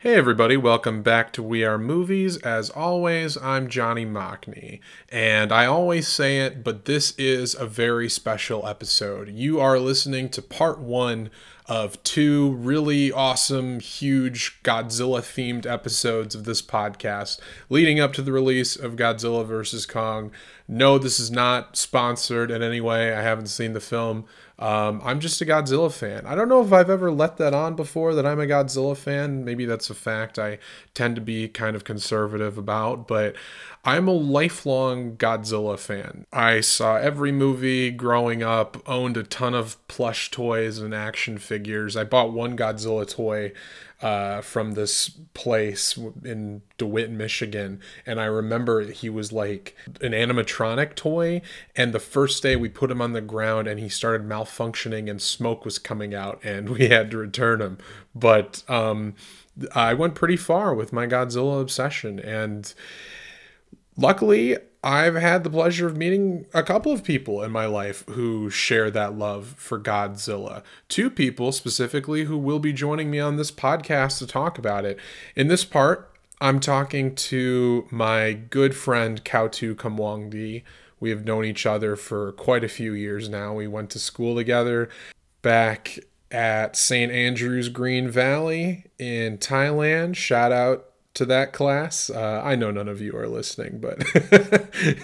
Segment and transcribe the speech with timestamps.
[0.00, 2.36] Hey everybody, welcome back to We Are Movies.
[2.36, 4.78] As always, I'm Johnny Mocny,
[5.08, 9.28] and I always say it, but this is a very special episode.
[9.28, 11.30] You are listening to part one
[11.66, 18.30] of two really awesome, huge Godzilla themed episodes of this podcast leading up to the
[18.30, 19.84] release of Godzilla vs.
[19.84, 20.30] Kong.
[20.68, 23.12] No, this is not sponsored in any way.
[23.12, 24.26] I haven't seen the film.
[24.58, 26.26] Um, I'm just a Godzilla fan.
[26.26, 29.44] I don't know if I've ever let that on before that I'm a Godzilla fan.
[29.44, 30.58] Maybe that's a fact I
[30.94, 33.36] tend to be kind of conservative about, but
[33.84, 36.26] I'm a lifelong Godzilla fan.
[36.32, 41.96] I saw every movie growing up, owned a ton of plush toys and action figures.
[41.96, 43.52] I bought one Godzilla toy
[44.00, 47.80] uh, from this place in DeWitt, Michigan.
[48.06, 51.42] And I remember he was like an animatronic toy.
[51.74, 55.20] And the first day we put him on the ground and he started malfunctioning and
[55.20, 57.78] smoke was coming out and we had to return him.
[58.14, 59.14] But um,
[59.74, 62.20] I went pretty far with my Godzilla obsession.
[62.20, 62.72] And
[63.96, 68.48] luckily, I've had the pleasure of meeting a couple of people in my life who
[68.48, 70.62] share that love for Godzilla.
[70.88, 74.98] Two people specifically who will be joining me on this podcast to talk about it.
[75.34, 80.62] In this part, I'm talking to my good friend Khaotu Kumwongdee.
[81.00, 83.54] We have known each other for quite a few years now.
[83.54, 84.88] We went to school together
[85.42, 85.98] back
[86.30, 87.10] at St.
[87.10, 90.14] Andrews Green Valley in Thailand.
[90.14, 92.10] Shout out to that class.
[92.10, 93.98] Uh, I know none of you are listening, but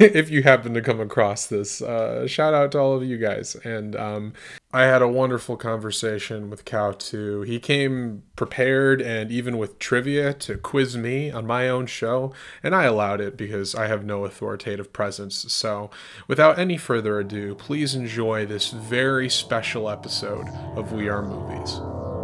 [0.01, 3.57] if you happen to come across this, uh, shout out to all of you guys.
[3.65, 4.33] And um,
[4.73, 7.47] I had a wonderful conversation with Khaotu.
[7.47, 12.75] He came prepared and even with trivia to quiz me on my own show, and
[12.75, 15.53] I allowed it because I have no authoritative presence.
[15.53, 15.91] So,
[16.29, 22.24] without any further ado, please enjoy this very special episode of We Are Movies.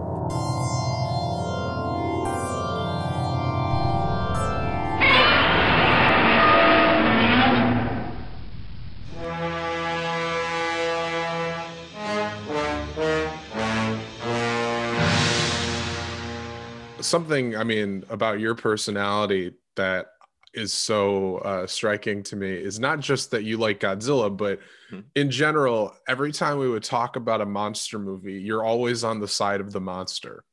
[17.10, 20.06] Something i mean about your personality that
[20.52, 24.58] is so uh, striking to me is not just that you like Godzilla, but
[24.90, 25.00] mm-hmm.
[25.14, 29.28] in general, every time we would talk about a monster movie, you're always on the
[29.28, 30.44] side of the monster.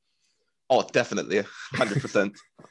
[0.70, 2.38] Oh, definitely, hundred percent.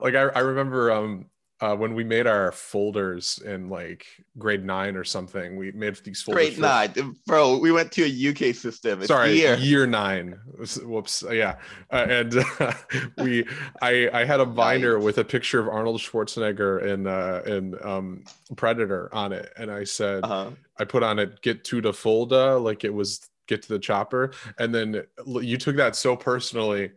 [0.00, 1.26] Like I, I remember um,
[1.60, 4.06] uh, when we made our folders in like
[4.38, 6.42] grade nine or something, we made these folders.
[6.42, 6.60] Grade for...
[6.60, 7.58] nine, bro.
[7.58, 9.00] We went to a UK system.
[9.00, 9.56] It's Sorry, year.
[9.56, 10.38] year nine.
[10.82, 11.24] Whoops.
[11.30, 11.56] Yeah,
[11.92, 12.72] uh, and uh,
[13.18, 13.46] we,
[13.80, 15.04] I, I had a binder nice.
[15.04, 18.24] with a picture of Arnold Schwarzenegger in, uh, in um,
[18.56, 20.50] Predator on it, and I said, uh-huh.
[20.78, 24.32] I put on it "Get to the folder" like it was get to the chopper
[24.58, 25.02] and then
[25.40, 26.90] you took that so personally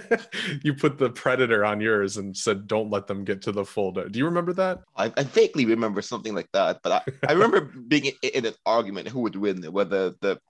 [0.62, 4.08] you put the predator on yours and said don't let them get to the folder
[4.08, 4.80] do you remember that?
[4.96, 8.54] I, I vaguely remember something like that but i, I remember being in, in, an
[8.66, 10.40] argument who would win whether the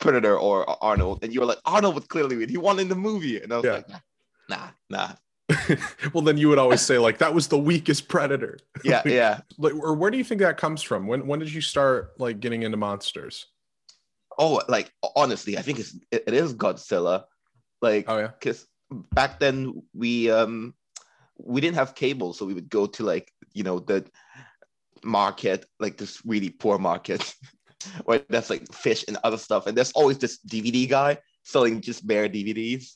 [0.00, 2.48] predator or arnold and you were like arnold would clearly win.
[2.48, 3.40] He won in the movie.
[3.40, 3.72] And i was yeah.
[3.72, 3.86] like
[4.48, 5.12] nah nah
[6.12, 8.58] well then you would always say like that was the weakest predator.
[8.82, 9.40] Yeah yeah.
[9.58, 11.06] like or where do you think that comes from?
[11.06, 13.46] When when did you start like getting into monsters
[14.38, 17.24] oh, like honestly, I think it's it, it is Godzilla.
[17.80, 20.74] Like, oh yeah, because back then we um
[21.38, 24.04] we didn't have cable, so we would go to like you know the
[25.02, 27.34] market, like this really poor market,
[28.04, 32.06] where there's like fish and other stuff, and there's always this DVD guy selling just
[32.06, 32.92] bare DVDs.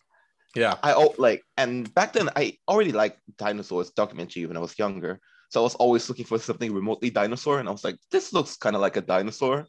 [0.54, 4.78] Yeah, I oh like, and back then I already liked dinosaurs documentary when I was
[4.78, 5.20] younger,
[5.50, 8.56] so I was always looking for something remotely dinosaur, and I was like, this looks
[8.56, 9.66] kind of like a dinosaur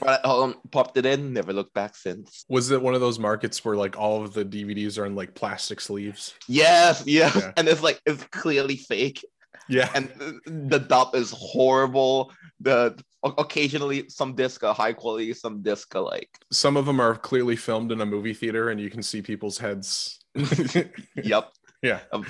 [0.00, 2.44] but um, popped it in, never looked back since.
[2.48, 5.34] Was it one of those markets where like all of the DVDs are in like
[5.34, 6.34] plastic sleeves?
[6.48, 7.52] Yes, yes, yeah.
[7.56, 9.24] and it's like it's clearly fake.
[9.68, 10.10] Yeah, and
[10.46, 12.32] the dub is horrible.
[12.60, 17.16] The occasionally some disc are high quality, some disc are like some of them are
[17.16, 20.18] clearly filmed in a movie theater, and you can see people's heads.
[21.16, 21.50] yep.
[21.82, 22.26] Yeah, I've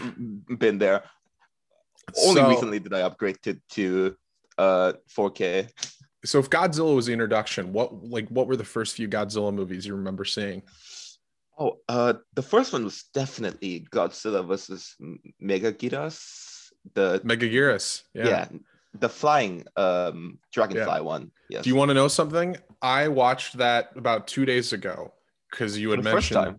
[0.59, 1.05] been there.
[2.25, 4.17] Only so, recently did I upgrade to to
[4.59, 5.69] uh 4K
[6.25, 9.87] so if Godzilla was the introduction, what like what were the first few Godzilla movies
[9.87, 10.63] you remember seeing?
[11.59, 14.97] Oh, uh, the first one was definitely Godzilla versus
[15.43, 16.71] Megaguirus.
[16.95, 18.27] The Megaguirus, yeah.
[18.27, 18.49] yeah,
[18.99, 21.01] the flying um dragonfly yeah.
[21.01, 21.31] one.
[21.49, 21.65] Yes.
[21.65, 22.57] Do you want to know something?
[22.83, 25.13] I watched that about two days ago
[25.51, 26.59] because you had mentioned.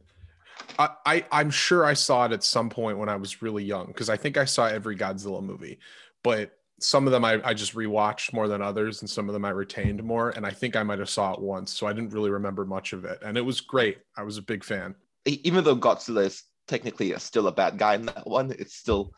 [0.80, 3.88] I, I I'm sure I saw it at some point when I was really young
[3.88, 5.80] because I think I saw every Godzilla movie,
[6.24, 9.45] but some of them I, I just rewatched more than others and some of them
[9.45, 10.31] I retained more.
[10.31, 11.72] And I think I might have saw it once.
[11.72, 13.19] So I didn't really remember much of it.
[13.24, 14.00] And it was great.
[14.18, 14.95] I was a big fan.
[15.25, 18.51] Even though Godzilla is technically still a bad guy in that one.
[18.57, 19.13] It's still,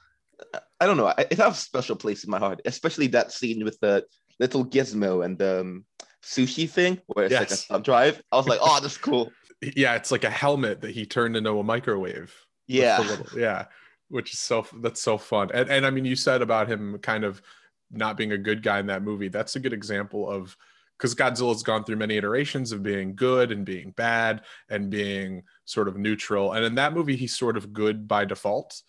[0.79, 1.13] I don't know.
[1.17, 4.05] It has a special place in my heart, especially that scene with the
[4.39, 5.85] little gizmo and the um,
[6.23, 7.41] sushi thing where it's yes.
[7.41, 8.21] like a thumb drive.
[8.31, 9.31] I was like, oh, that's cool.
[9.75, 12.31] Yeah, it's like a helmet that he turned into a microwave.
[12.67, 13.65] Yeah, little, yeah,
[14.09, 15.49] which is so that's so fun.
[15.53, 17.41] And and I mean, you said about him kind of
[17.91, 19.27] not being a good guy in that movie.
[19.29, 20.55] That's a good example of
[20.97, 25.87] because Godzilla's gone through many iterations of being good and being bad and being sort
[25.87, 26.53] of neutral.
[26.53, 28.81] And in that movie, he's sort of good by default.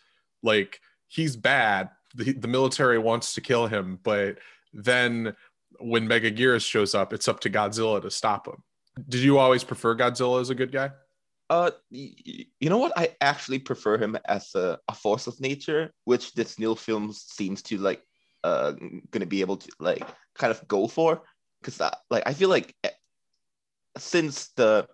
[0.43, 1.91] Like he's bad.
[2.15, 4.39] The, the military wants to kill him, but
[4.73, 5.35] then
[5.79, 8.63] when Megaguirus shows up, it's up to Godzilla to stop him.
[9.09, 10.91] Did you always prefer Godzilla as a good guy?
[11.51, 12.93] Uh, you know what?
[12.97, 17.63] I actually prefer him as a, a force of nature, which this new film seems
[17.63, 18.03] to like
[18.45, 18.73] uh
[19.11, 21.23] gonna be able to like kind of go for
[21.61, 21.81] because
[22.11, 22.91] like I feel like eh,
[23.97, 24.87] since the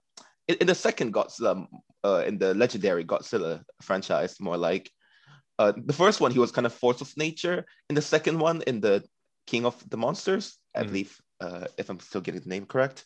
[0.49, 1.67] in, in the second Godzilla
[2.03, 4.91] uh in the legendary Godzilla franchise more like
[5.59, 8.63] uh the first one he was kind of force of nature in the second one
[8.63, 9.05] in the
[9.47, 10.87] King of the Monsters I mm.
[10.87, 13.05] believe uh if I'm still getting the name correct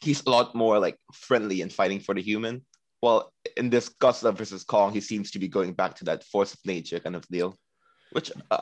[0.00, 2.64] he's a lot more like friendly and fighting for the human
[3.02, 6.54] well in this Godzilla versus Kong he seems to be going back to that force
[6.54, 7.56] of nature kind of deal
[8.12, 8.60] which uh,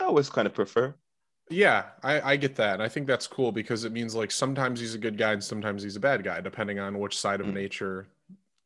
[0.00, 0.94] I always kind of prefer.
[1.50, 2.74] Yeah, I, I get that.
[2.74, 5.42] And I think that's cool because it means like sometimes he's a good guy and
[5.42, 7.54] sometimes he's a bad guy, depending on which side of mm.
[7.54, 8.06] nature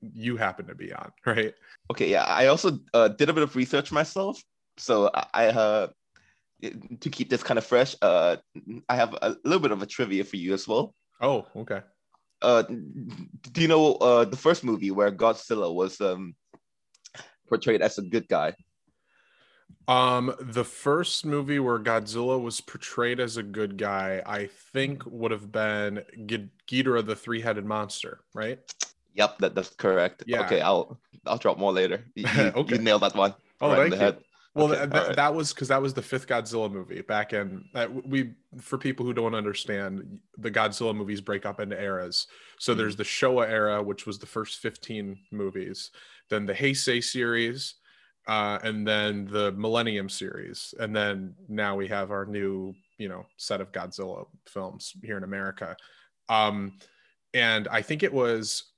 [0.00, 1.54] you happen to be on, right?
[1.90, 2.24] Okay, yeah.
[2.24, 4.42] I also uh, did a bit of research myself.
[4.76, 5.88] So I, uh,
[7.00, 8.36] to keep this kind of fresh, uh,
[8.88, 10.94] I have a little bit of a trivia for you as well.
[11.24, 11.80] Oh, okay.
[12.42, 16.34] Uh, do you know uh, the first movie where Godzilla was um,
[17.48, 18.52] portrayed as a good guy?
[19.88, 25.30] Um, the first movie where Godzilla was portrayed as a good guy, I think, would
[25.30, 28.58] have been G- Ghidorah, the three-headed monster, right?
[29.14, 30.24] Yep, that, that's correct.
[30.26, 30.42] Yeah.
[30.42, 32.04] Okay, I'll I'll drop more later.
[32.14, 32.26] You,
[32.56, 32.76] okay.
[32.76, 33.34] you nailed that one.
[33.62, 34.24] Oh, right thank you.
[34.54, 35.16] Well, okay, th- right.
[35.16, 37.64] that was because that was the fifth Godzilla movie back in.
[37.74, 42.28] Uh, we for people who don't understand, the Godzilla movies break up into eras.
[42.58, 42.78] So mm-hmm.
[42.78, 45.90] there's the Showa era, which was the first 15 movies.
[46.30, 47.74] Then the Heisei series,
[48.28, 53.26] uh, and then the Millennium series, and then now we have our new, you know,
[53.36, 55.76] set of Godzilla films here in America.
[56.28, 56.78] Um,
[57.34, 58.70] and I think it was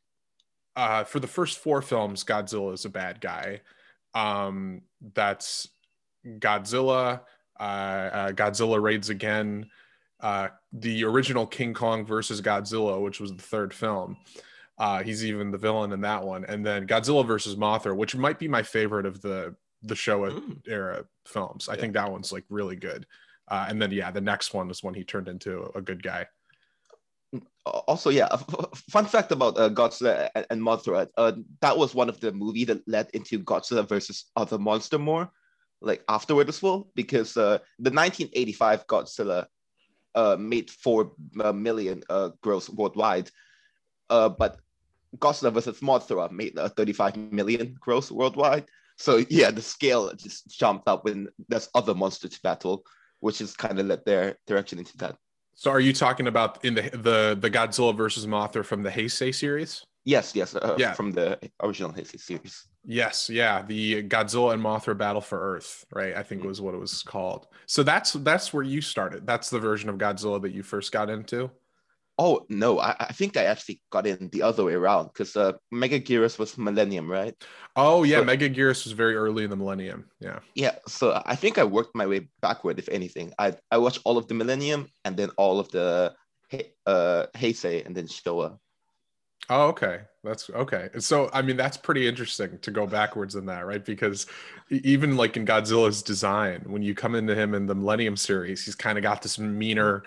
[0.75, 3.61] uh, for the first four films, Godzilla is a bad guy.
[4.17, 4.81] Um,
[5.15, 5.69] that's
[6.27, 7.21] Godzilla,
[7.61, 9.69] uh, uh, Godzilla raids again,
[10.21, 14.17] uh, the original King Kong versus Godzilla, which was the third film.
[14.79, 18.39] Uh, he's even the villain in that one, and then Godzilla versus Mothra, which might
[18.39, 20.59] be my favorite of the the Showa mm.
[20.67, 21.69] era films.
[21.69, 21.81] I yeah.
[21.81, 23.07] think that one's like really good.
[23.49, 26.27] Uh, and then yeah, the next one is when he turned into a good guy.
[27.89, 28.29] Also, yeah,
[28.91, 31.09] fun fact about uh, Godzilla and Mothra.
[31.17, 35.31] Uh, that was one of the movie that led into Godzilla versus other monster more,
[35.81, 39.47] like afterward as well, because uh, the 1985 Godzilla
[40.15, 41.53] uh, made four uh,
[42.09, 43.31] uh, gross worldwide,
[44.09, 44.59] but
[45.19, 48.65] Godzilla versus Mothra made uh, 35 million gross worldwide.
[48.97, 52.85] So yeah, the scale just jumped up when there's other monsters to battle,
[53.21, 55.17] which is kind of led their direction into that.
[55.57, 59.35] So are you talking about in the the the Godzilla versus Mothra from the Heisei
[59.35, 59.85] series?
[60.05, 62.69] Yes, yes, uh, yeah, from the original Heisei series.
[62.85, 66.15] Yes, yeah, the Godzilla and Mothra Battle for Earth, right?
[66.15, 66.49] I think mm-hmm.
[66.49, 67.49] was what it was called.
[67.67, 69.27] So that's that's where you started.
[69.27, 71.51] That's the version of Godzilla that you first got into.
[72.19, 75.53] Oh no, I, I think I actually got in the other way around because uh,
[75.73, 77.35] Megaguirus was Millennium, right?
[77.77, 80.07] Oh yeah, so, Megaguirus was very early in the Millennium.
[80.21, 80.39] Yeah.
[80.55, 83.33] Yeah, so I think I worked my way backward, if anything.
[83.39, 86.15] I I watched all of the Millennium and then all of the
[86.87, 88.59] uh Heisei and then Showa.
[89.49, 90.01] Oh, okay.
[90.25, 90.89] That's okay.
[90.99, 93.85] So, I mean, that's pretty interesting to go backwards in that, right?
[93.85, 94.27] Because
[94.71, 98.75] even like in Godzilla's design, when you come into him in the Millennium series, he's
[98.75, 100.03] kind of got this meaner.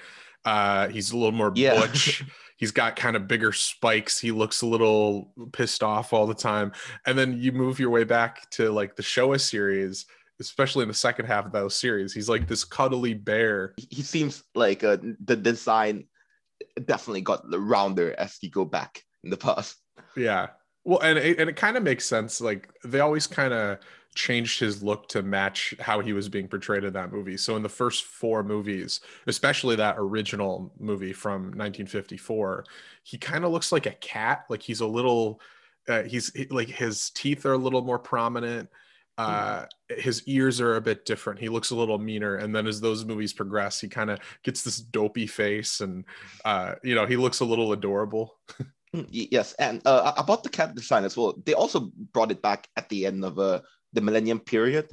[0.45, 1.79] Uh, he's a little more yeah.
[1.79, 2.23] butch.
[2.57, 4.19] he's got kind of bigger spikes.
[4.19, 6.73] He looks a little pissed off all the time.
[7.05, 10.05] And then you move your way back to like the Showa series,
[10.39, 12.13] especially in the second half of those series.
[12.13, 13.73] He's like this cuddly bear.
[13.77, 16.07] He seems like uh, the design
[16.85, 19.77] definitely got rounder as you go back in the past.
[20.15, 20.47] Yeah.
[20.83, 22.41] Well, and it, and it kind of makes sense.
[22.41, 23.79] Like they always kind of
[24.15, 27.37] changed his look to match how he was being portrayed in that movie.
[27.37, 32.65] So in the first four movies, especially that original movie from 1954,
[33.03, 34.45] he kind of looks like a cat.
[34.49, 35.41] Like he's a little,
[35.87, 38.69] uh, he's like his teeth are a little more prominent.
[39.17, 41.39] Uh, his ears are a bit different.
[41.39, 42.35] He looks a little meaner.
[42.37, 46.05] And then as those movies progress, he kind of gets this dopey face and,
[46.45, 48.37] uh, you know, he looks a little adorable.
[48.95, 52.67] Mm, yes, and uh, about the cat design as well, they also brought it back
[52.75, 53.61] at the end of uh,
[53.93, 54.89] the Millennium period.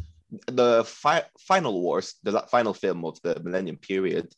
[0.46, 4.34] The fi- final wars, the final film of the Millennium period,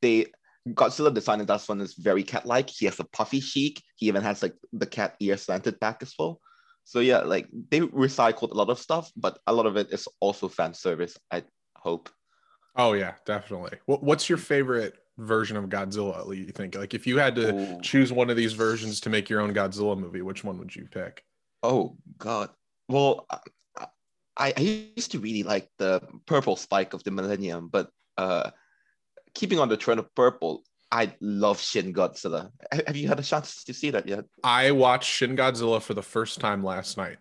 [0.00, 0.26] they
[0.74, 2.68] Godzilla design in that one is very cat-like.
[2.68, 3.82] He has a puffy cheek.
[3.96, 6.40] He even has like the cat ear slanted back as well.
[6.84, 10.08] So yeah, like they recycled a lot of stuff, but a lot of it is
[10.20, 11.16] also fan service.
[11.30, 11.44] I
[11.76, 12.10] hope.
[12.76, 13.78] Oh yeah, definitely.
[13.86, 16.34] What's your favorite version of Godzilla?
[16.36, 17.80] You think like if you had to Ooh.
[17.82, 20.86] choose one of these versions to make your own Godzilla movie, which one would you
[20.90, 21.24] pick?
[21.62, 22.50] Oh God.
[22.88, 23.26] Well,
[24.38, 24.60] I, I
[24.96, 28.50] used to really like the purple spike of the Millennium, but uh,
[29.34, 32.50] keeping on the trend of purple, I love Shin Godzilla.
[32.86, 34.24] Have you had a chance to see that yet?
[34.42, 37.18] I watched Shin Godzilla for the first time last night.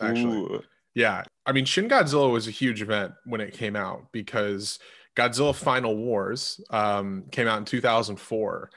[0.00, 0.62] Actually, Ooh.
[0.94, 1.24] yeah.
[1.44, 4.78] I mean, Shin Godzilla was a huge event when it came out because
[5.16, 8.70] Godzilla Final Wars um, came out in 2004,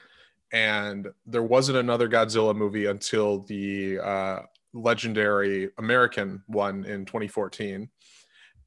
[0.52, 4.38] and there wasn't another Godzilla movie until the uh,
[4.72, 7.88] legendary American one in 2014.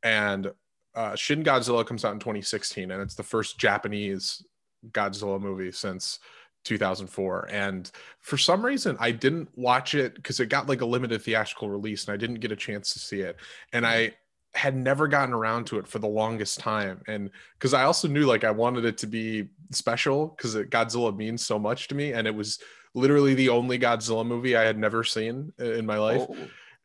[0.03, 0.51] And
[0.95, 4.43] uh, Shin Godzilla comes out in 2016, and it's the first Japanese
[4.91, 6.19] Godzilla movie since
[6.63, 7.47] 2004.
[7.51, 11.69] And for some reason, I didn't watch it because it got like a limited theatrical
[11.69, 13.37] release, and I didn't get a chance to see it.
[13.73, 14.13] And I
[14.53, 18.25] had never gotten around to it for the longest time and because i also knew
[18.25, 22.27] like i wanted it to be special because godzilla means so much to me and
[22.27, 22.59] it was
[22.93, 26.35] literally the only godzilla movie i had never seen in my life oh.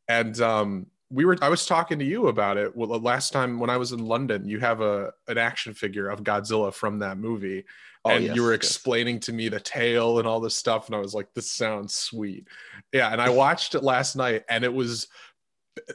[0.09, 3.71] and um we were i was talking to you about it well, last time when
[3.71, 7.65] i was in london you have a an action figure of godzilla from that movie
[8.05, 9.27] oh, and yes, you were explaining yes.
[9.27, 12.47] to me the tale and all this stuff and i was like this sounds sweet
[12.93, 15.09] yeah and i watched it last night and it was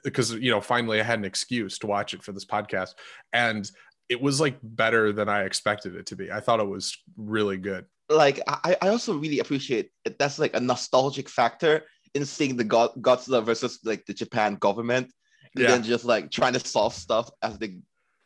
[0.03, 2.95] because you know finally i had an excuse to watch it for this podcast
[3.33, 3.71] and
[4.09, 7.57] it was like better than i expected it to be i thought it was really
[7.57, 10.17] good like i, I also really appreciate it.
[10.19, 11.83] that's like a nostalgic factor
[12.13, 15.11] in seeing the God, godzilla versus like the japan government
[15.55, 15.71] and yeah.
[15.71, 17.79] then just like trying to solve stuff as the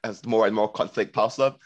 [0.04, 1.60] as more and more conflict piles up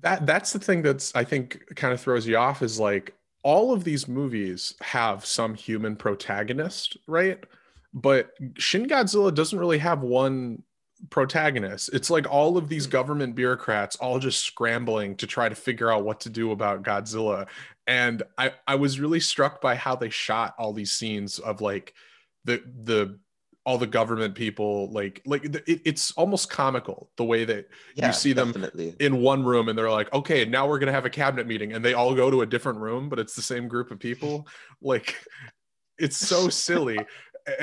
[0.00, 3.72] that that's the thing that's i think kind of throws you off is like all
[3.72, 7.44] of these movies have some human protagonist right
[7.92, 10.62] but Shin Godzilla doesn't really have one
[11.08, 11.90] protagonist.
[11.92, 16.04] It's like all of these government bureaucrats all just scrambling to try to figure out
[16.04, 17.46] what to do about Godzilla.
[17.86, 21.94] And I, I was really struck by how they shot all these scenes of like
[22.44, 23.18] the the
[23.66, 28.12] all the government people like like it, it's almost comical the way that yeah, you
[28.12, 28.96] see them definitely.
[29.00, 31.84] in one room and they're like okay now we're gonna have a cabinet meeting and
[31.84, 34.48] they all go to a different room but it's the same group of people
[34.80, 35.14] like
[35.98, 36.98] it's so silly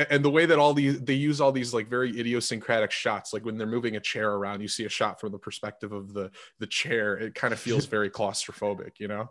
[0.10, 3.46] and the way that all these they use all these like very idiosyncratic shots like
[3.46, 6.30] when they're moving a chair around you see a shot from the perspective of the
[6.60, 9.30] the chair it kind of feels very claustrophobic you know?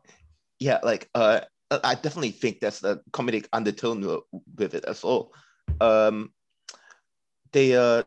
[0.58, 4.20] Yeah like uh i definitely think that's the comedic undertone
[4.56, 5.32] with it as well.
[5.80, 6.32] Um
[7.52, 8.02] they uh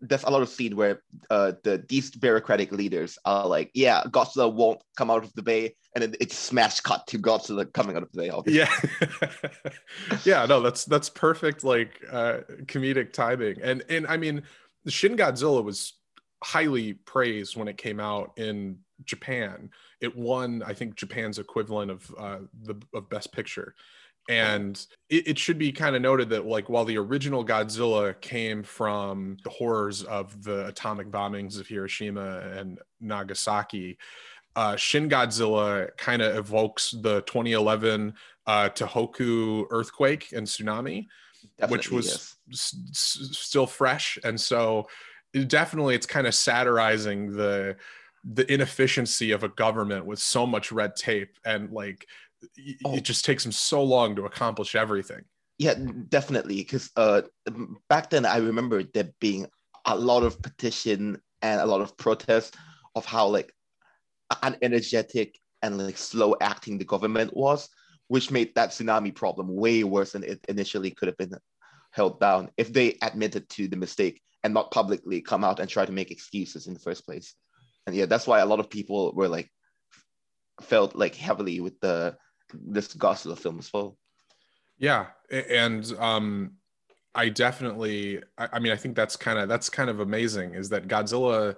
[0.00, 4.52] there's a lot of scene where uh, the these bureaucratic leaders are like, yeah, Godzilla
[4.52, 8.02] won't come out of the bay, and then it's smash cut to Godzilla coming out
[8.02, 8.28] of the bay.
[8.30, 8.68] Obviously.
[9.00, 9.70] Yeah,
[10.24, 14.42] yeah, no, that's that's perfect, like uh, comedic timing, and and I mean,
[14.88, 15.94] Shin Godzilla was
[16.42, 19.70] highly praised when it came out in Japan.
[20.00, 23.74] It won, I think, Japan's equivalent of uh, the of Best Picture
[24.28, 28.62] and it, it should be kind of noted that like while the original godzilla came
[28.62, 33.96] from the horrors of the atomic bombings of hiroshima and nagasaki
[34.56, 38.14] uh, Shin Godzilla kind of evokes the 2011
[38.46, 41.06] uh, Tohoku earthquake and tsunami,
[41.58, 42.36] definitely, which was yes.
[42.52, 44.88] s- still fresh, and so
[45.34, 47.76] it definitely it's kind of satirizing the
[48.24, 52.06] the inefficiency of a government with so much red tape and like
[52.84, 52.94] oh.
[52.94, 55.22] it just takes them so long to accomplish everything.
[55.58, 55.74] Yeah,
[56.08, 56.56] definitely.
[56.56, 57.22] Because uh,
[57.88, 59.46] back then, I remember there being
[59.86, 62.56] a lot of petition and a lot of protest
[62.94, 63.52] of how like
[64.30, 67.68] unenergetic and like slow acting the government was,
[68.08, 71.34] which made that tsunami problem way worse than it initially could have been
[71.92, 75.86] held down if they admitted to the mistake and not publicly come out and try
[75.86, 77.34] to make excuses in the first place.
[77.86, 79.50] And yeah, that's why a lot of people were like
[80.60, 82.16] felt like heavily with the
[82.52, 83.96] this Godzilla film as well.
[84.78, 86.52] Yeah, and um,
[87.14, 90.54] I definitely, I, I mean, I think that's kind of that's kind of amazing.
[90.54, 91.56] Is that Godzilla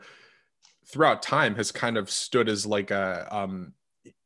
[0.86, 3.72] throughout time has kind of stood as like a um,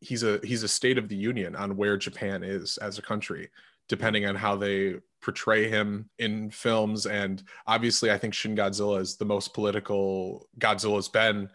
[0.01, 3.49] he's a he's a state of the union on where Japan is as a country,
[3.89, 7.07] depending on how they portray him in films.
[7.07, 11.49] And obviously, I think Shin Godzilla is the most political Godzilla's been,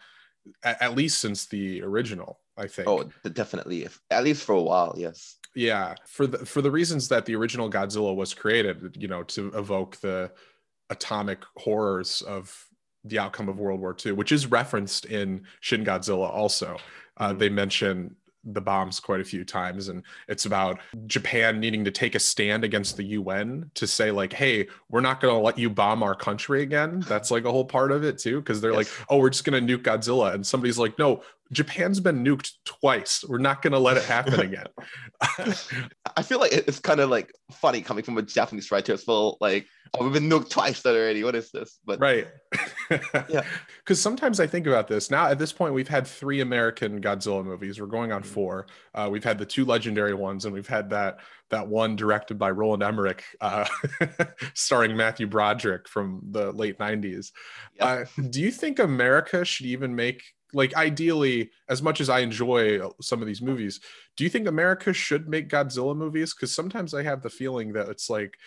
[0.64, 2.88] at least since the original I think.
[2.88, 3.84] Oh, definitely.
[3.84, 5.38] If, at least for a while, yes.
[5.56, 9.48] Yeah, for the for the reasons that the original Godzilla was created, you know, to
[9.56, 10.32] evoke the
[10.90, 12.68] atomic horrors of
[13.04, 16.78] the outcome of World War II, which is referenced in Shin Godzilla also.
[17.18, 17.40] Uh, mm-hmm.
[17.40, 18.16] They mention
[18.54, 22.64] the bombs quite a few times and it's about japan needing to take a stand
[22.64, 26.16] against the un to say like hey we're not going to let you bomb our
[26.16, 28.78] country again that's like a whole part of it too because they're yes.
[28.78, 32.52] like oh we're just going to nuke godzilla and somebody's like no Japan's been nuked
[32.66, 33.24] twice.
[33.28, 34.68] We're not going to let it happen again.
[36.16, 39.38] I feel like it's kind of like funny coming from a Japanese writer It's well.
[39.40, 41.24] Like, oh, we've been nuked twice already.
[41.24, 41.80] What is this?
[41.86, 42.28] But right.
[43.30, 43.44] yeah.
[43.80, 45.10] Because sometimes I think about this.
[45.10, 47.80] Now, at this point, we've had three American Godzilla movies.
[47.80, 48.34] We're going on mm-hmm.
[48.34, 48.68] four.
[48.94, 52.52] Uh, we've had the two legendary ones, and we've had that that one directed by
[52.52, 53.66] Roland Emmerich, uh,
[54.54, 57.32] starring Matthew Broderick from the late 90s.
[57.80, 60.22] Uh, do you think America should even make
[60.54, 63.80] like ideally as much as i enjoy some of these movies
[64.16, 66.34] do you think america should make godzilla movies?
[66.34, 68.38] Because sometimes i have the feeling that it's like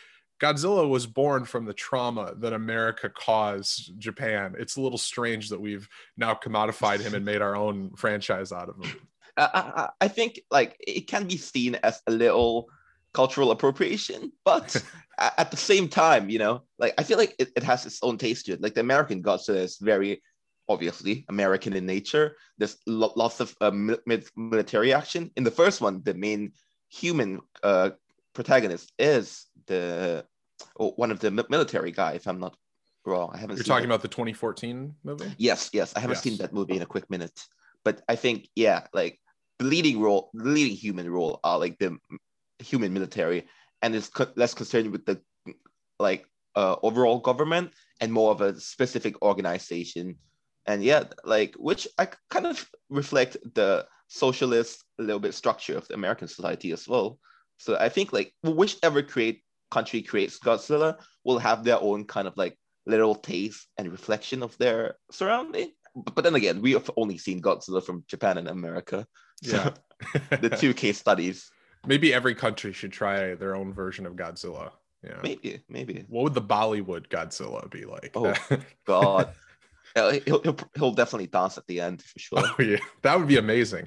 [0.40, 4.54] godzilla was born from the trauma that america caused japan.
[4.58, 8.68] It's a little strange that we've now commodified him and made our own franchise out
[8.68, 8.96] of him.
[9.36, 12.68] I, I think like it can be seen as a little
[13.12, 14.82] cultural appropriation but
[15.18, 18.16] at the same time you know like i feel like it, it has its own
[18.16, 18.62] taste to it.
[18.62, 20.22] Like the american godzilla is very
[20.70, 22.36] obviously American in nature.
[22.56, 23.72] There's lo- lots of uh,
[24.36, 25.30] military action.
[25.36, 26.52] In the first one, the main
[26.88, 27.90] human uh,
[28.32, 30.24] protagonist is the
[30.78, 32.12] oh, one of the military guy.
[32.12, 32.56] If I'm not
[33.04, 33.56] wrong, I haven't.
[33.56, 33.92] You're talking it.
[33.92, 35.34] about the 2014 movie.
[35.38, 36.22] Yes, yes, I haven't yes.
[36.22, 37.38] seen that movie in a quick minute,
[37.84, 39.18] but I think yeah, like
[39.58, 41.98] the leading role, the leading human role are like the
[42.60, 43.48] human military,
[43.82, 45.20] and it's co- less concerned with the
[45.98, 46.24] like
[46.54, 50.16] uh, overall government and more of a specific organization
[50.66, 55.86] and yeah like which i kind of reflect the socialist a little bit structure of
[55.88, 57.18] the american society as well.
[57.58, 62.36] So i think like whichever create country creates godzilla will have their own kind of
[62.36, 65.70] like little taste and reflection of their surrounding.
[65.94, 69.06] But then again we have only seen godzilla from japan and america.
[69.42, 70.36] So yeah.
[70.40, 71.50] the two case studies.
[71.86, 74.72] Maybe every country should try their own version of godzilla.
[75.04, 75.20] Yeah.
[75.22, 76.04] Maybe maybe.
[76.08, 78.12] What would the bollywood godzilla be like?
[78.14, 78.34] Oh
[78.86, 79.32] god
[79.94, 82.42] he'll, he'll, he'll definitely dance at the end for sure.
[82.44, 83.86] Oh yeah, that would be amazing.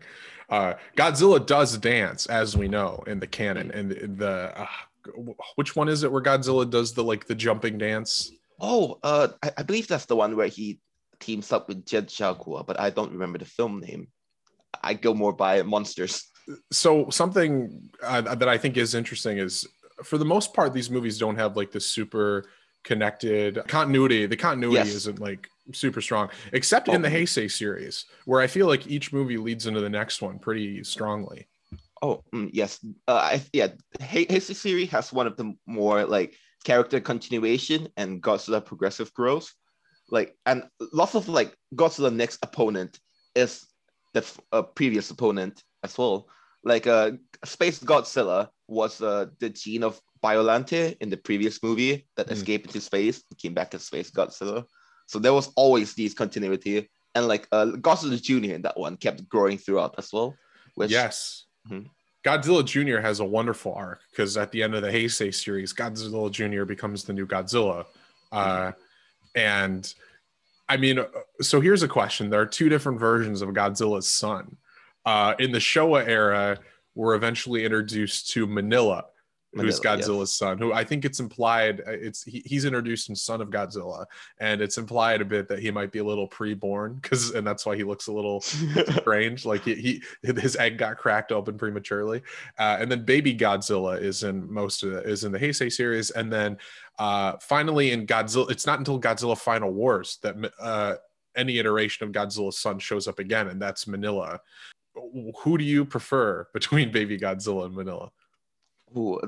[0.49, 4.67] Uh, Godzilla does dance, as we know in the canon, and the, the uh,
[5.55, 8.31] which one is it where Godzilla does the like the jumping dance?
[8.59, 10.79] Oh, uh, I, I believe that's the one where he
[11.19, 14.07] teams up with Jet Jaguar, but I don't remember the film name.
[14.83, 16.29] I go more by monsters.
[16.71, 19.65] So something uh, that I think is interesting is,
[20.03, 22.45] for the most part, these movies don't have like the super
[22.83, 24.25] connected continuity.
[24.25, 24.95] The continuity yes.
[24.95, 26.93] isn't like super strong, except oh.
[26.93, 27.11] in the oh.
[27.11, 31.47] Heisei series, where I feel like each movie leads into the next one pretty strongly.
[32.01, 33.67] Oh mm, yes, uh, I, yeah.
[33.99, 39.53] Heisei series has one of the more like character continuation and Godzilla progressive growth.
[40.09, 42.99] Like and lots of like Godzilla next opponent
[43.35, 43.65] is
[44.13, 46.27] the uh, previous opponent as well.
[46.63, 47.11] Like uh,
[47.45, 52.31] Space Godzilla was uh, the gene of Biolante in the previous movie that mm.
[52.31, 54.65] escaped into space, came back as Space Godzilla.
[55.07, 59.27] So there was always these continuity, and like uh, Godzilla Junior in that one kept
[59.27, 60.35] growing throughout as well.
[60.75, 61.87] Which, yes, mm-hmm.
[62.25, 66.31] Godzilla Junior has a wonderful arc because at the end of the Heisei series, Godzilla
[66.31, 67.85] Junior becomes the new Godzilla,
[68.31, 68.79] uh, mm-hmm.
[69.35, 69.93] and
[70.69, 71.05] I mean, uh,
[71.41, 74.57] so here's a question: There are two different versions of Godzilla's son.
[75.05, 76.57] Uh, in the Showa era,
[76.95, 79.03] we're eventually introduced to Minilla,
[79.55, 80.33] who's Godzilla's yes.
[80.33, 84.05] son, who I think it's implied uh, it's he, he's introduced in Son of Godzilla,
[84.39, 87.65] and it's implied a bit that he might be a little pre-born because and that's
[87.65, 92.21] why he looks a little strange, like he, he his egg got cracked open prematurely.
[92.57, 96.11] Uh, and then Baby Godzilla is in most of the is in the Heisei series,
[96.11, 96.57] and then
[96.99, 100.95] uh, finally in Godzilla, it's not until Godzilla Final Wars that uh,
[101.35, 104.39] any iteration of Godzilla's son shows up again, and that's Minilla.
[105.39, 108.09] Who do you prefer between Baby Godzilla and Minilla?
[108.95, 109.19] Ooh,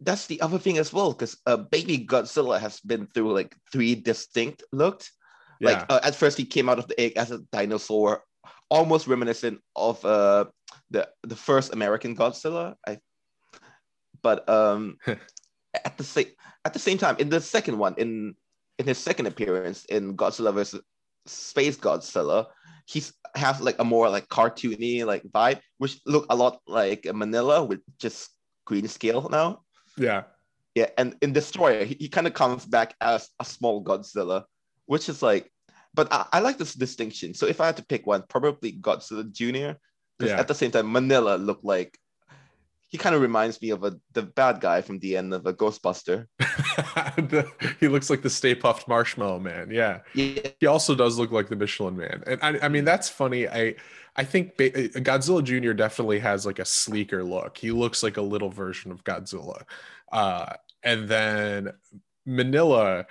[0.00, 3.94] that's the other thing as well, because uh, Baby Godzilla has been through like three
[3.94, 5.10] distinct looks.
[5.60, 5.70] Yeah.
[5.70, 8.22] Like uh, at first, he came out of the egg as a dinosaur,
[8.70, 10.46] almost reminiscent of uh,
[10.90, 12.74] the the first American Godzilla.
[12.86, 12.98] I,
[14.22, 14.98] but um,
[15.84, 16.26] at the same
[16.64, 18.34] at the same time, in the second one, in
[18.78, 20.80] in his second appearance in Godzilla versus
[21.26, 22.46] Space Godzilla,
[22.92, 27.66] he's has like a more like cartoony like vibe, which look a lot like Minilla
[27.66, 28.30] with just
[28.66, 29.62] green scale now.
[29.96, 30.24] Yeah.
[30.74, 34.44] Yeah, and in Destroyer, he, he kind of comes back as a small Godzilla,
[34.86, 35.52] which is like
[35.94, 37.34] but I, I, like this distinction.
[37.34, 39.78] So if I had to pick one, probably Godzilla Jr.
[40.18, 40.40] Because yeah.
[40.40, 41.98] at the same time, Minilla looked like
[42.92, 45.54] he kind of reminds me of a the bad guy from the end of a
[45.54, 46.26] Ghostbuster.
[46.38, 47.50] the,
[47.80, 49.70] he looks like the Stay Puft Marshmallow Man.
[49.70, 50.00] Yeah.
[50.12, 50.48] yeah.
[50.60, 53.48] He also does look like the Michelin Man, and I, I mean that's funny.
[53.48, 53.76] I
[54.14, 55.72] I think Godzilla Jr.
[55.72, 57.56] definitely has like a sleeker look.
[57.56, 59.62] He looks like a little version of Godzilla,
[60.12, 60.52] uh,
[60.82, 61.72] and then
[62.28, 63.06] Minilla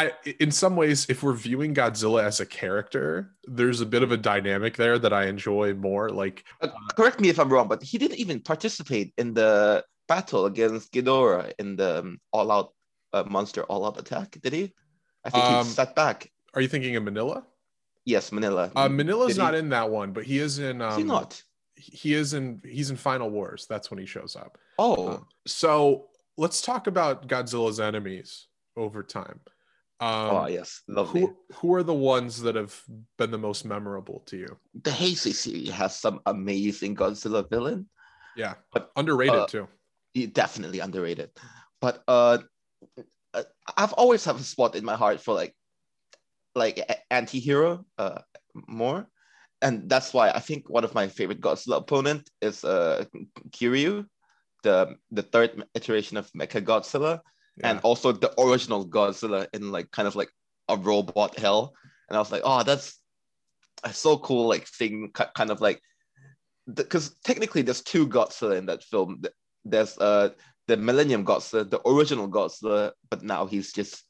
[0.00, 4.12] I in some ways, if we're viewing Godzilla as a character, there's a bit of
[4.12, 6.08] a dynamic there that I enjoy more.
[6.08, 10.46] Like, uh, correct me if I'm wrong, but he didn't even participate in the battle
[10.46, 12.72] against Ghidorah in the um, All Out
[13.12, 14.40] uh, Monster All Out Attack.
[14.40, 14.72] Did he?
[15.24, 16.30] I think um, he sat back.
[16.54, 17.44] Are you thinking of Minilla?
[18.06, 18.72] Yes, Minilla.
[18.74, 20.80] Uh, Minilla's not in that one, but he is in.
[20.80, 21.42] Um, is he not?
[21.74, 22.62] He is in.
[22.64, 23.66] He's in Final Wars.
[23.68, 24.56] That's when he shows up.
[24.78, 26.06] Oh, uh, so
[26.38, 28.46] let's talk about Godzilla's enemies
[28.78, 29.40] over time.
[30.00, 31.20] Um, oh yes, lovely.
[31.20, 32.74] Who, who are the ones that have
[33.18, 34.56] been the most memorable to you?
[34.82, 37.86] The Heisei series has some amazing Godzilla villain.
[38.34, 39.68] Yeah, but underrated uh, too.
[40.32, 41.30] Definitely underrated.
[41.82, 42.38] But uh,
[43.34, 43.42] uh,
[43.76, 45.54] I've always have a spot in my heart for like,
[46.54, 48.22] like anti-hero uh
[48.66, 49.06] more,
[49.60, 53.04] and that's why I think one of my favorite Godzilla opponent is uh
[53.50, 54.06] Kiryu,
[54.62, 57.20] the the third iteration of Mecha Godzilla
[57.60, 57.70] yeah.
[57.70, 60.30] and also the original Godzilla in like kind of like
[60.68, 61.74] a robot hell.
[62.08, 62.98] And I was like, oh, that's,
[63.82, 64.48] that's so cool.
[64.48, 65.80] Like seeing kind of like,
[66.72, 69.22] because technically there's two Godzilla in that film.
[69.64, 70.30] There's uh
[70.68, 74.04] the Millennium Godzilla, the original Godzilla, but now he's just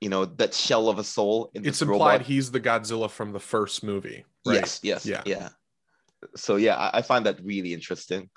[0.00, 1.50] you know that shell of a soul.
[1.54, 2.22] it's implied robot.
[2.22, 4.24] he's the Godzilla from the first movie.
[4.46, 4.54] Right?
[4.54, 5.50] Yes, yes, yeah, yeah.
[6.36, 8.30] So yeah, I, I find that really interesting.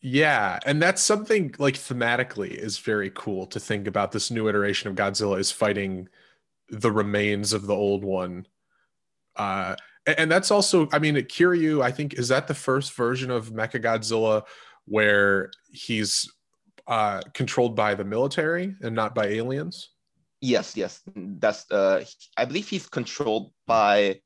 [0.00, 4.12] Yeah, and that's something like thematically is very cool to think about.
[4.12, 6.08] This new iteration of Godzilla is fighting
[6.68, 8.46] the remains of the old one.
[9.34, 9.74] Uh,
[10.06, 13.82] and that's also, I mean, Kiryu, I think, is that the first version of Mecha
[13.82, 14.44] Godzilla
[14.84, 16.30] where he's
[16.86, 19.90] uh, controlled by the military and not by aliens?
[20.40, 21.70] Yes, yes, that's.
[21.70, 22.04] Uh,
[22.36, 24.20] I believe he's controlled by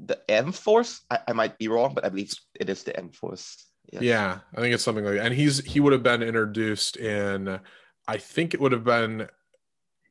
[0.00, 1.02] the M Force.
[1.10, 3.66] I, I might be wrong, but I believe it is the M Force.
[3.92, 4.02] Yes.
[4.02, 5.26] Yeah, I think it's something like that.
[5.26, 7.60] And he's he would have been introduced in
[8.08, 9.28] I think it would have been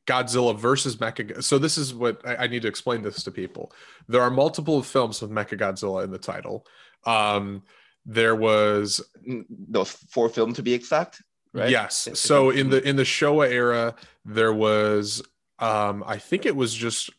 [0.06, 1.42] Godzilla versus Mecha.
[1.42, 3.72] So this is what I, I, need to explain this to people.
[4.08, 6.64] There are multiple films with Mecha Godzilla in the title.
[7.04, 7.64] Um,
[8.04, 9.00] there was
[9.68, 11.22] those four films to be exact.
[11.52, 11.70] Right?
[11.70, 12.08] Yes.
[12.14, 15.22] So in the in the Showa era, there was
[15.58, 17.10] um, I think it was just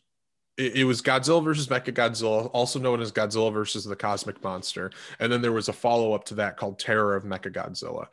[0.58, 4.90] it, was Godzilla versus Mecha Godzilla, also known as Godzilla versus the Cosmic Monster.
[5.20, 8.06] And then there was a follow up to that called Terror of Mecha Godzilla.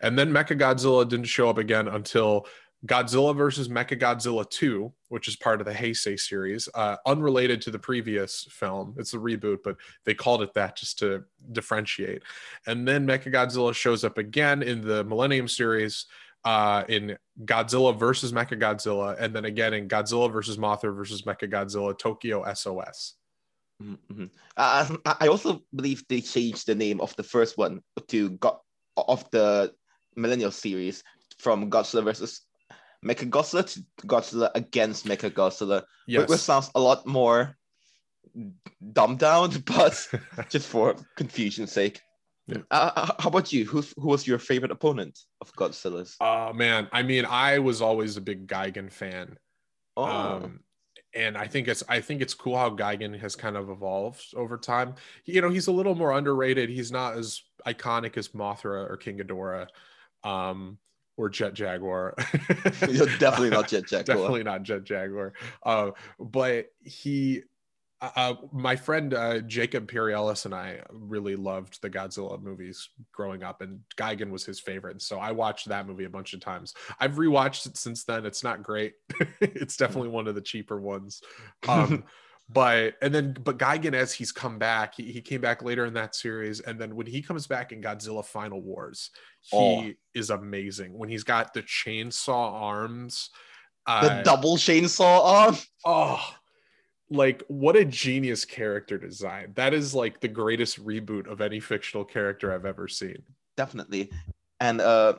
[0.00, 2.46] And then Mecha Godzilla didn't show up again until
[2.86, 7.70] Godzilla versus Mecha Godzilla 2, which is part of the Heisei series, uh, unrelated to
[7.70, 8.96] the previous film.
[8.98, 12.22] It's a reboot, but they called it that just to differentiate.
[12.66, 16.06] And then Mecha Godzilla shows up again in the Millennium series
[16.44, 21.50] uh, in Godzilla versus Mecha Godzilla, and then again in Godzilla versus Mothra versus Mecha
[21.50, 23.14] Godzilla Tokyo SOS.
[23.82, 24.26] Mm-hmm.
[24.56, 28.58] Uh, I also believe they changed the name of the first one to God
[28.96, 29.72] of the
[30.16, 31.02] Millennial series
[31.38, 32.42] from Godzilla versus
[33.04, 36.28] Mecha Godzilla to Godzilla against Mecha Godzilla, yes.
[36.28, 37.56] which sounds a lot more
[38.92, 40.08] dumbed down, but
[40.48, 42.00] just for confusion's sake.
[42.46, 42.58] Yeah.
[42.70, 43.64] Uh, uh, how about you?
[43.64, 46.16] Who who was your favorite opponent of Godzilla's?
[46.20, 49.38] Oh uh, man, I mean, I was always a big Gigan fan.
[49.96, 50.04] Oh.
[50.04, 50.60] Um,
[51.14, 54.56] and I think it's I think it's cool how Gigan has kind of evolved over
[54.56, 54.94] time.
[55.24, 56.70] You know, he's a little more underrated.
[56.70, 59.68] He's not as iconic as Mothra or King Ghidorah,
[60.24, 60.78] um,
[61.16, 62.14] or Jet Jaguar.
[62.88, 64.16] You're definitely not Jet Jaguar.
[64.16, 65.34] definitely not Jet Jaguar.
[65.62, 67.42] Uh, but he
[68.02, 73.62] uh, my friend uh, Jacob Perielis and I really loved the Godzilla movies growing up,
[73.62, 74.92] and Gigan was his favorite.
[74.92, 76.74] And so I watched that movie a bunch of times.
[76.98, 78.26] I've rewatched it since then.
[78.26, 78.94] It's not great.
[79.40, 81.22] it's definitely one of the cheaper ones.
[81.68, 82.04] Um,
[82.48, 85.94] but and then but Gigan as he's come back, he, he came back later in
[85.94, 89.10] that series, and then when he comes back in Godzilla Final Wars,
[89.42, 89.90] he oh.
[90.12, 90.98] is amazing.
[90.98, 93.30] When he's got the chainsaw arms,
[93.86, 95.56] the uh, double chainsaw arm.
[95.84, 96.34] Oh
[97.12, 99.52] like what a genius character design.
[99.54, 103.22] That is like the greatest reboot of any fictional character i've ever seen.
[103.56, 104.10] Definitely.
[104.60, 105.14] And uh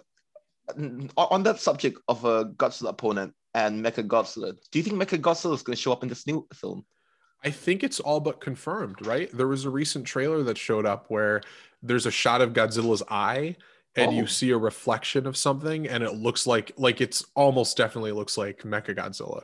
[1.17, 5.53] on that subject of a godzilla opponent and mecha godzilla do you think mecha godzilla
[5.53, 6.85] is going to show up in this new film?
[7.43, 9.29] I think it's all but confirmed right?
[9.33, 11.41] There was a recent trailer that showed up where
[11.81, 13.55] there's a shot of godzilla's eye
[13.95, 14.13] and oh.
[14.13, 18.37] you see a reflection of something and it looks like like it's almost definitely looks
[18.37, 19.43] like mecha godzilla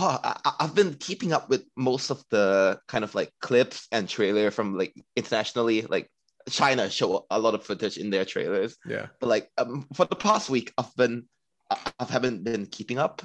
[0.00, 4.08] Oh, I, I've been keeping up with most of the kind of like clips and
[4.08, 6.08] trailer from like internationally, like
[6.48, 8.76] China show a lot of footage in their trailers.
[8.86, 9.06] Yeah.
[9.18, 11.26] But like um, for the past week, I've been
[11.70, 13.22] I haven't been keeping up.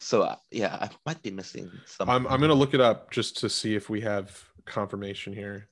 [0.00, 2.08] So uh, yeah, I might be missing some.
[2.08, 5.68] I'm I'm gonna look it up just to see if we have confirmation here.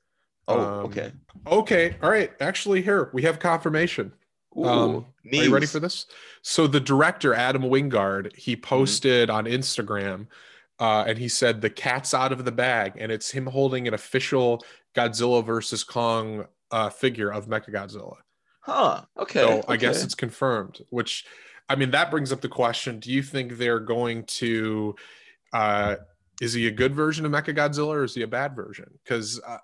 [0.49, 1.13] Oh, um, okay.
[1.47, 1.97] Okay.
[2.03, 2.33] All right.
[2.41, 4.13] Actually, here we have confirmation.
[4.57, 6.07] Ooh, um, are you ready for this?
[6.43, 8.63] So the director Adam Wingard he mm-hmm.
[8.63, 9.37] posted mm-hmm.
[9.37, 10.27] on Instagram,
[10.79, 13.95] uh, and he said the cat's out of the bag, and it's him holding an
[13.95, 18.17] official Godzilla versus Kong uh, figure of Mechagodzilla.
[18.61, 19.03] Huh.
[19.19, 19.41] Okay.
[19.41, 19.65] So okay.
[19.69, 20.81] I guess it's confirmed.
[20.91, 21.25] Which,
[21.69, 24.97] I mean, that brings up the question: Do you think they're going to?
[25.53, 25.97] Uh,
[26.41, 28.87] is he a good version of Mechagodzilla or is he a bad version?
[29.05, 29.59] Because uh,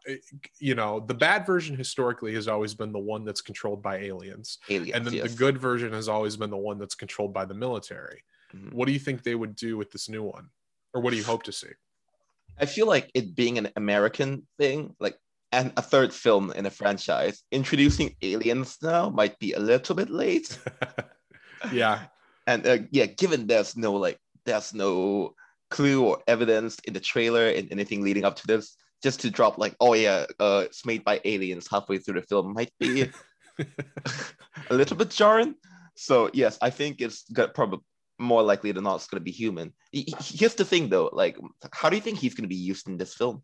[0.58, 4.58] you know the bad version historically has always been the one that's controlled by aliens,
[4.68, 5.30] aliens and then yes.
[5.30, 8.22] the good version has always been the one that's controlled by the military.
[8.54, 8.76] Mm-hmm.
[8.76, 10.50] What do you think they would do with this new one,
[10.92, 11.72] or what do you hope to see?
[12.60, 15.18] I feel like it being an American thing, like
[15.52, 20.10] and a third film in a franchise, introducing aliens now might be a little bit
[20.10, 20.58] late.
[21.72, 22.04] yeah,
[22.46, 25.34] and uh, yeah, given there's no like there's no
[25.70, 29.58] clue or evidence in the trailer and anything leading up to this, just to drop
[29.58, 33.10] like, oh yeah, uh, it's made by aliens halfway through the film might be
[34.70, 35.54] a little bit jarring.
[35.94, 37.80] So yes, I think it's got probably
[38.18, 39.72] more likely than not it's going to be human.
[39.92, 41.36] Here's the thing though, like,
[41.72, 43.42] how do you think he's going to be used in this film?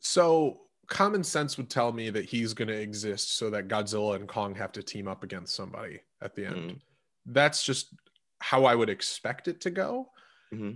[0.00, 4.28] So common sense would tell me that he's going to exist so that Godzilla and
[4.28, 6.56] Kong have to team up against somebody at the end.
[6.56, 6.80] Mm.
[7.26, 7.94] That's just
[8.38, 10.10] how I would expect it to go.
[10.52, 10.74] Mm-hmm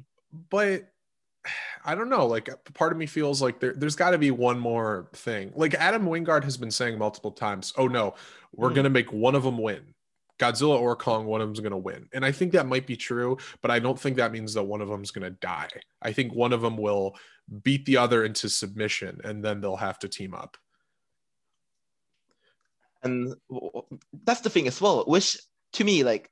[0.51, 0.91] but
[1.85, 2.27] I don't know.
[2.27, 5.53] Like, part of me feels like there, there's got to be one more thing.
[5.55, 8.15] Like, Adam Wingard has been saying multiple times, oh no,
[8.55, 8.75] we're mm.
[8.75, 9.95] going to make one of them win.
[10.39, 12.09] Godzilla or Kong, one of them's going to win.
[12.13, 14.81] And I think that might be true, but I don't think that means that one
[14.81, 15.69] of them's going to die.
[16.01, 17.17] I think one of them will
[17.65, 20.57] beat the other into submission and then they'll have to team up.
[23.03, 23.35] And
[24.25, 25.39] that's the thing as well, which
[25.75, 26.31] to me, like,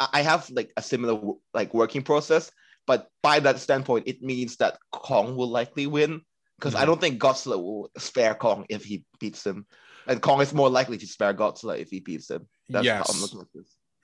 [0.00, 2.50] I have like a similar like working process
[2.86, 6.22] but by that standpoint, it means that Kong will likely win
[6.58, 6.82] because mm-hmm.
[6.82, 9.66] I don't think Godzilla will spare Kong if he beats him,
[10.06, 12.46] and Kong is more likely to spare Godzilla if he beats him.
[12.68, 13.34] That's yes.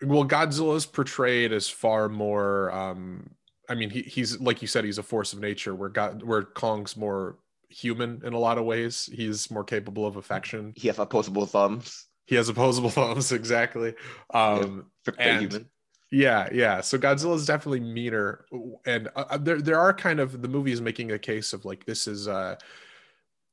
[0.02, 2.70] Well, Godzilla is portrayed as far more.
[2.72, 3.30] Um,
[3.68, 5.74] I mean, he, he's like you said, he's a force of nature.
[5.74, 7.36] Where God, where Kong's more
[7.70, 9.08] human in a lot of ways.
[9.12, 10.72] He's more capable of affection.
[10.76, 12.06] He has opposable thumbs.
[12.26, 13.94] He has opposable thumbs, exactly.
[14.34, 15.70] Um, yeah, and, human.
[16.10, 16.80] Yeah, yeah.
[16.80, 18.44] So Godzilla is definitely meaner,
[18.84, 21.64] and uh, uh, there there are kind of the movie is making a case of
[21.64, 22.56] like this is uh,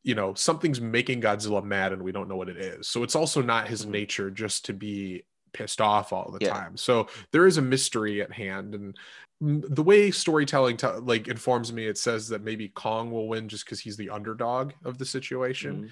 [0.04, 2.88] you know, something's making Godzilla mad, and we don't know what it is.
[2.88, 3.92] So it's also not his mm-hmm.
[3.92, 6.54] nature just to be pissed off all the yeah.
[6.54, 6.78] time.
[6.78, 8.98] So there is a mystery at hand, and
[9.42, 13.66] the way storytelling t- like informs me, it says that maybe Kong will win just
[13.66, 15.92] because he's the underdog of the situation.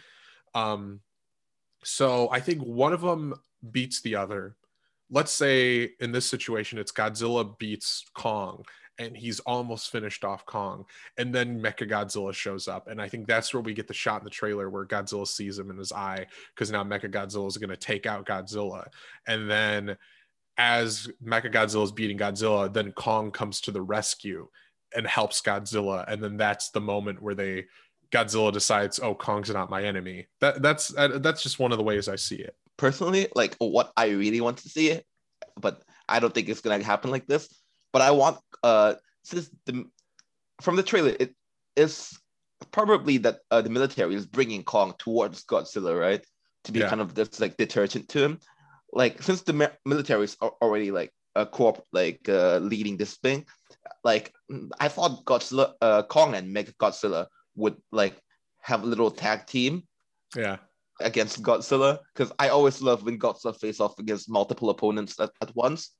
[0.55, 0.59] Mm-hmm.
[0.59, 0.99] Um,
[1.83, 3.35] so I think one of them
[3.69, 4.55] beats the other
[5.09, 8.63] let's say in this situation it's Godzilla beats Kong
[8.97, 10.85] and he's almost finished off Kong
[11.17, 12.87] and then Mecha Godzilla shows up.
[12.87, 15.59] And I think that's where we get the shot in the trailer where Godzilla sees
[15.59, 18.87] him in his eye because now Mecha Godzilla is going to take out Godzilla.
[19.27, 19.97] And then
[20.57, 24.47] as Mecha Godzilla is beating Godzilla then Kong comes to the rescue
[24.95, 26.05] and helps Godzilla.
[26.07, 27.65] And then that's the moment where they
[28.11, 30.27] Godzilla decides oh Kong's not my enemy.
[30.39, 33.91] That that's uh, that's just one of the ways I see it personally, like what
[33.95, 34.99] I really want to see,
[35.59, 37.49] but I don't think it's gonna happen like this.
[37.91, 39.85] But I want uh since the
[40.61, 41.33] from the trailer it
[41.75, 42.17] is
[42.71, 46.23] probably that uh, the military is bringing Kong towards Godzilla, right?
[46.65, 46.89] To be yeah.
[46.89, 48.39] kind of this like detergent to him.
[48.93, 53.45] Like since the military is already like a co-op like uh, leading this thing,
[54.03, 54.33] like
[54.79, 58.15] I thought Godzilla, uh, Kong and Mega Godzilla would like
[58.61, 59.83] have a little tag team.
[60.35, 60.57] Yeah
[61.01, 65.55] against Godzilla because I always love when Godzilla face off against multiple opponents at, at
[65.55, 65.91] once.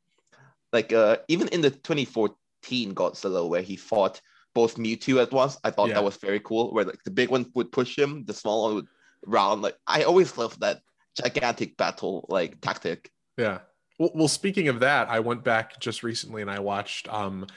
[0.72, 4.22] Like uh, even in the 2014 Godzilla where he fought
[4.54, 5.96] both MUTO at once, I thought yeah.
[5.96, 6.74] that was very cool.
[6.74, 8.88] Where like the big one would push him, the small one would
[9.26, 9.62] round.
[9.62, 10.82] Like I always love that
[11.22, 13.10] gigantic battle like tactic.
[13.38, 13.60] Yeah.
[14.00, 17.48] Well, well, speaking of that, I went back just recently and I watched um,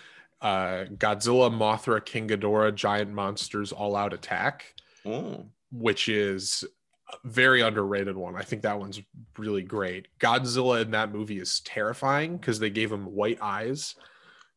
[0.40, 4.74] uh, Godzilla, Mothra, King Ghidorah, Giant Monsters All Out Attack,
[5.04, 5.46] mm.
[5.72, 6.64] which is
[7.24, 8.36] very underrated one.
[8.36, 9.00] I think that one's
[9.36, 10.08] really great.
[10.18, 13.94] Godzilla in that movie is terrifying because they gave him white eyes.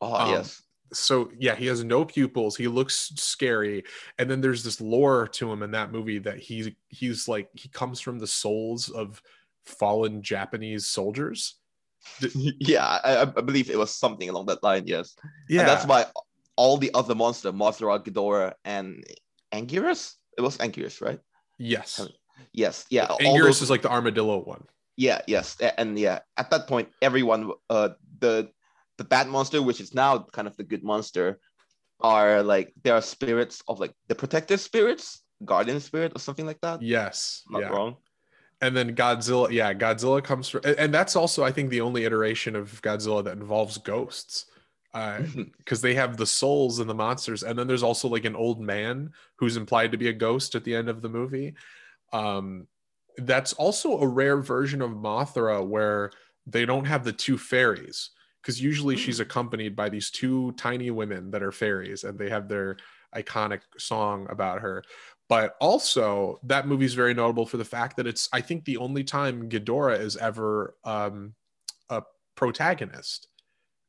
[0.00, 0.62] Oh um, yes.
[0.92, 2.56] So yeah, he has no pupils.
[2.56, 3.84] He looks scary,
[4.18, 7.68] and then there's this lore to him in that movie that he's he's like he
[7.68, 9.22] comes from the souls of
[9.64, 11.56] fallen Japanese soldiers.
[12.34, 14.86] yeah, I, I believe it was something along that line.
[14.86, 15.14] Yes.
[15.48, 15.60] Yeah.
[15.60, 16.06] And that's why
[16.56, 19.04] all the other monster, Mothra, Ghidorah, and
[19.52, 20.16] Anguirus.
[20.36, 21.20] It was Anguirus, right?
[21.58, 22.00] Yes.
[22.52, 22.86] Yes.
[22.90, 23.06] Yeah.
[23.20, 23.62] Anguirus those...
[23.62, 24.64] is like the armadillo one.
[24.96, 25.20] Yeah.
[25.26, 25.56] Yes.
[25.78, 28.50] And yeah, at that point, everyone, uh, the
[28.98, 31.40] the bad monster, which is now kind of the good monster,
[32.00, 36.60] are like there are spirits of like the protective spirits, guardian spirit, or something like
[36.60, 36.82] that.
[36.82, 37.42] Yes.
[37.50, 37.68] not yeah.
[37.68, 37.96] wrong
[38.62, 42.54] and then Godzilla, yeah, Godzilla comes from, and that's also I think the only iteration
[42.54, 44.46] of Godzilla that involves ghosts,
[44.92, 48.36] because uh, they have the souls and the monsters, and then there's also like an
[48.36, 51.54] old man who's implied to be a ghost at the end of the movie.
[52.12, 52.66] Um,
[53.18, 56.10] that's also a rare version of Mothra where
[56.46, 59.22] they don't have the two fairies, because usually she's hmm.
[59.22, 62.76] accompanied by these two tiny women that are fairies, and they have their
[63.14, 64.82] iconic song about her
[65.28, 68.76] but also that movie is very notable for the fact that it's i think the
[68.76, 71.34] only time Ghidorah is ever um,
[71.88, 72.02] a
[72.34, 73.28] protagonist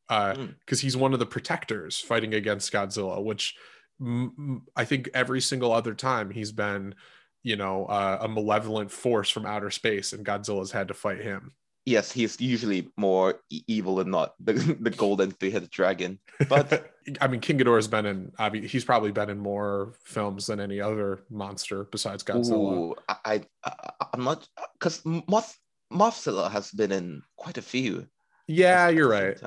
[0.08, 0.82] because uh, mm.
[0.82, 3.56] he's one of the protectors fighting against godzilla which
[4.00, 6.96] m- I think every single other time he's been
[7.44, 11.54] you know uh, a malevolent force from outer space and godzilla's had to fight him
[11.86, 16.20] yes, he's usually more evil than not the, the golden three-headed dragon.
[16.50, 18.32] But I mean, King Ghidorah has been in.
[18.38, 22.78] I mean, he's probably been in more films than any other monster besides Godzilla.
[22.78, 23.74] Ooh, I, I
[24.14, 25.58] am not because Moth
[25.92, 28.08] Mothzilla has been in quite a few.
[28.48, 29.38] Yeah, you're right.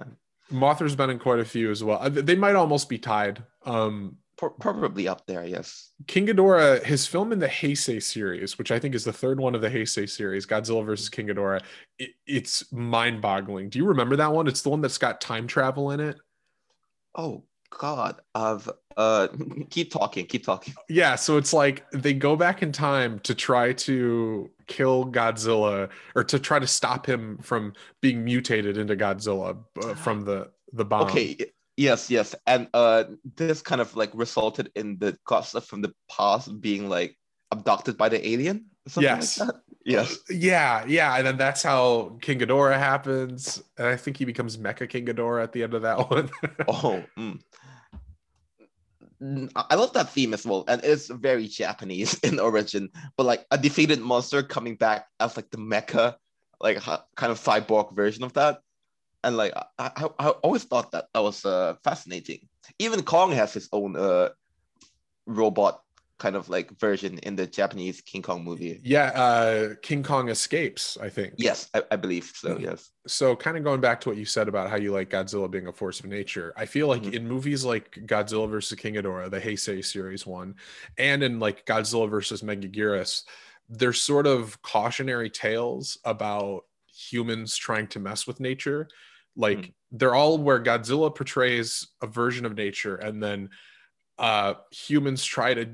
[0.50, 2.08] Mothra's been in quite a few as well.
[2.08, 3.42] They might almost be tied.
[3.64, 5.92] Um, probably up there, yes.
[6.06, 9.54] King Ghidorah, his film in the Heisei series, which I think is the third one
[9.54, 11.62] of the Heisei series, Godzilla versus King Ghidorah,
[11.98, 13.70] it, it's mind-boggling.
[13.70, 14.46] Do you remember that one?
[14.46, 16.16] It's the one that's got time travel in it.
[17.14, 19.28] Oh God, of uh,
[19.70, 20.74] keep talking, keep talking.
[20.88, 26.24] Yeah, so it's like they go back in time to try to kill Godzilla or
[26.24, 31.08] to try to stop him from being mutated into Godzilla uh, from the the bomb.
[31.08, 31.36] Okay,
[31.76, 33.04] Yes, yes, and uh,
[33.36, 37.18] this kind of like resulted in the Godzilla from the past being like
[37.50, 38.66] abducted by the alien.
[38.98, 39.38] Yes.
[39.38, 39.50] Like
[39.84, 40.18] yes.
[40.30, 44.88] Yeah, yeah, and then that's how King Ghidorah happens, and I think he becomes Mecha
[44.88, 46.30] King Ghidorah at the end of that one.
[46.66, 47.04] oh.
[47.18, 47.40] Mm.
[49.54, 52.90] I love that theme as well, and it's very Japanese in origin.
[53.16, 56.16] But like a defeated monster coming back as like the mecha,
[56.60, 58.60] like kind of cyborg version of that
[59.26, 62.48] and like I, I, I always thought that that was uh, fascinating.
[62.78, 64.30] Even Kong has his own uh,
[65.26, 65.82] robot
[66.18, 68.80] kind of like version in the Japanese King Kong movie.
[68.82, 70.96] Yeah, uh, King Kong escapes.
[71.02, 71.34] I think.
[71.36, 72.54] Yes, I, I believe so.
[72.54, 72.64] Mm-hmm.
[72.64, 72.90] Yes.
[73.06, 75.66] So, kind of going back to what you said about how you like Godzilla being
[75.66, 77.14] a force of nature, I feel like mm-hmm.
[77.14, 80.54] in movies like Godzilla versus King Ghidorah, the Heisei series one,
[80.96, 83.24] and in like Godzilla versus Megaguirus,
[83.68, 86.62] there's sort of cautionary tales about
[86.96, 88.88] humans trying to mess with nature
[89.36, 89.72] like mm.
[89.92, 93.50] they're all where Godzilla portrays a version of nature, and then
[94.18, 95.70] uh, humans try to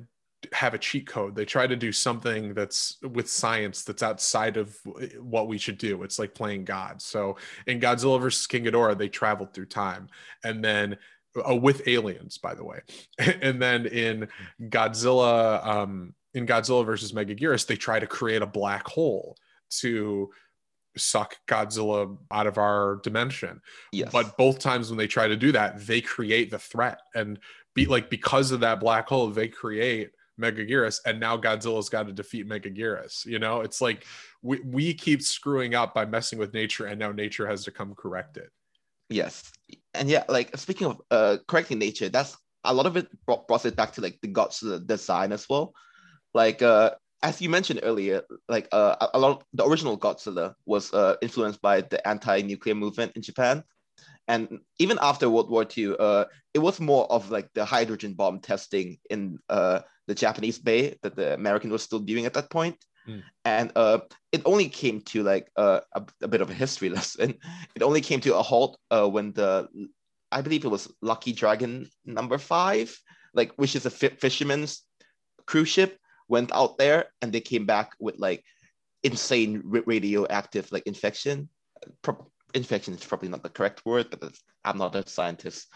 [0.53, 1.37] have a cheat code.
[1.37, 4.77] They try to do something that's with science that's outside of
[5.21, 6.03] what we should do.
[6.03, 7.01] It's like playing God.
[7.01, 10.09] So in Godzilla versus King Ghidorah, they traveled through time,
[10.45, 10.97] and then
[11.49, 12.81] uh, with aliens, by the way.
[13.19, 14.29] and then in
[14.61, 19.37] Godzilla, um, in Godzilla versus Megaguirus, they try to create a black hole
[19.81, 20.31] to
[20.97, 23.61] suck Godzilla out of our dimension.
[23.93, 24.11] Yes.
[24.13, 27.39] But both times when they try to do that, they create the threat and
[27.75, 32.13] be like because of that black hole, they create Megaguirus, and now Godzilla's got to
[32.13, 33.25] defeat Megaguirus.
[33.27, 34.05] You know, it's like
[34.43, 37.95] we, we keep screwing up by messing with nature, and now nature has to come
[37.95, 38.51] correct it.
[39.09, 39.53] Yes,
[39.95, 43.67] and yeah, like speaking of uh correcting nature, that's a lot of it brought, brought
[43.67, 45.75] it back to like the Godzilla design as well.
[46.35, 46.93] Like uh
[47.23, 51.83] as you mentioned earlier, like uh, a lot the original Godzilla was uh, influenced by
[51.83, 53.65] the anti-nuclear movement in Japan,
[54.29, 58.41] and even after World War II, uh, it was more of like the hydrogen bomb
[58.41, 62.77] testing in uh, the Japanese Bay that the American was still doing at that point.
[63.09, 63.23] Mm.
[63.45, 63.99] And uh,
[64.31, 67.35] it only came to like uh, a, a, bit of a history lesson.
[67.75, 69.69] It only came to a halt uh, when the,
[70.31, 72.97] I believe it was Lucky Dragon number five,
[73.35, 74.83] like which is a fisherman's
[75.47, 75.99] cruise ship
[76.33, 78.43] went out there and they came back with like
[79.03, 81.37] insane radioactive like infection.
[82.01, 84.33] Pro- infection is probably not the correct word, but
[84.65, 85.69] I'm not a scientist.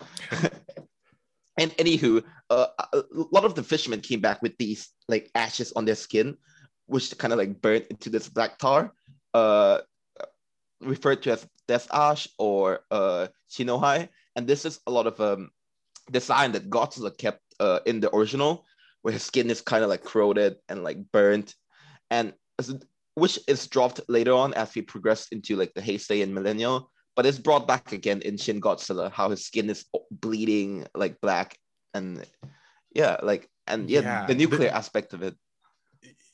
[1.61, 3.03] and anywho, uh, a
[3.37, 6.37] lot of the fishermen came back with these like ashes on their skin,
[6.87, 8.95] which kind of like burnt into this black tar,
[9.35, 9.81] uh,
[10.81, 14.09] referred to as death ash or uh, shinohai.
[14.37, 15.51] And this is a lot of um,
[16.11, 18.65] design that Godzilla kept uh, in the original
[19.07, 21.55] where his skin is kind of like corroded and like burnt,
[22.11, 22.33] and
[23.15, 26.91] which is dropped later on as we progress into like the Heisei and Millennial.
[27.15, 31.57] but it's brought back again in Shin Godzilla, how his skin is bleeding like black,
[31.95, 32.27] and
[32.97, 35.37] yeah, like and yeah, yeah the nuclear the, aspect of it.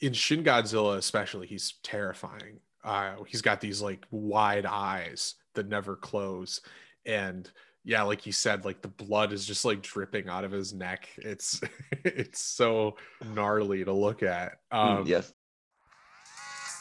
[0.00, 2.60] In Shin Godzilla, especially, he's terrifying.
[2.82, 6.62] Uh, he's got these like wide eyes that never close,
[7.04, 7.50] and
[7.84, 11.08] yeah, like you said, like the blood is just like dripping out of his neck.
[11.16, 11.60] It's
[12.04, 12.96] it's so
[13.34, 14.58] gnarly to look at.
[14.70, 15.32] Hmm, um, yes.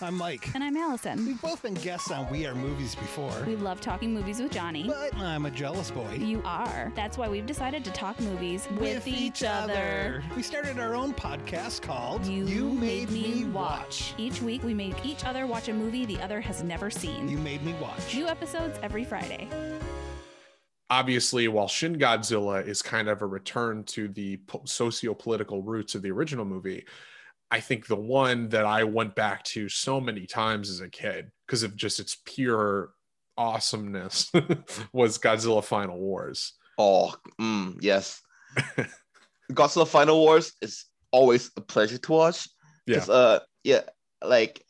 [0.04, 0.50] I'm Mike.
[0.56, 1.28] And I'm Allison.
[1.28, 3.32] We've both been guests on We Are Movies before.
[3.46, 4.88] We love talking movies with Johnny.
[4.88, 6.14] But I'm a jealous boy.
[6.16, 6.92] You are.
[6.96, 10.24] That's why we've decided to talk movies with, with each other.
[10.36, 13.54] We started our own podcast called You, you Made, Made, Me watch.
[13.54, 14.14] watch.
[14.18, 17.30] Each week we make each other watch a movie the other has never seen.
[17.30, 18.16] You Made Me Watch.
[18.16, 19.50] New episodes every Friday
[20.92, 26.12] obviously, while Shin Godzilla is kind of a return to the socio-political roots of the
[26.12, 26.86] original movie,
[27.50, 31.32] I think the one that I went back to so many times as a kid
[31.48, 32.92] because of just its pure
[33.38, 34.32] awesomeness
[34.94, 36.54] was Godzilla Final Wars.
[36.78, 38.22] Oh, mm, yes.
[39.54, 42.50] Godzilla Final Wars is always a pleasure to watch.
[42.86, 43.06] Yeah.
[43.08, 43.82] Uh, yeah,
[44.24, 44.64] like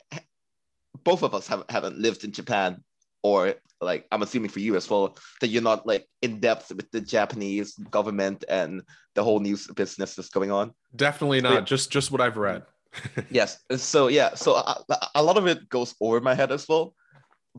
[1.02, 2.82] both of us have, haven't lived in Japan
[3.22, 6.90] or like I'm assuming for you as well that you're not like in depth with
[6.90, 8.82] the Japanese government and
[9.14, 10.72] the whole news business that's going on.
[10.94, 11.66] Definitely not.
[11.66, 12.62] just just what I've read.
[13.30, 13.58] yes.
[13.76, 14.34] So yeah.
[14.34, 16.94] So a, a, lot of it goes over my head as well,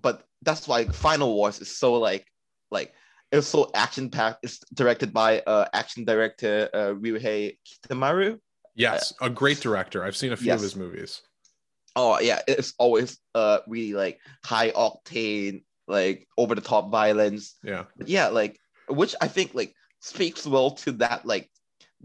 [0.01, 2.25] but that's why Final Wars is so like
[2.71, 2.93] like
[3.31, 4.39] it's so action packed.
[4.43, 8.39] It's directed by uh action director uh, Ryuhei Kitamura.
[8.75, 10.03] Yes, a great director.
[10.03, 10.59] I've seen a few yes.
[10.59, 11.21] of his movies.
[11.95, 17.55] Oh yeah, it's always uh really like high octane, like over the top violence.
[17.63, 17.85] Yeah.
[17.97, 18.57] But yeah, like
[18.89, 21.49] which I think like speaks well to that like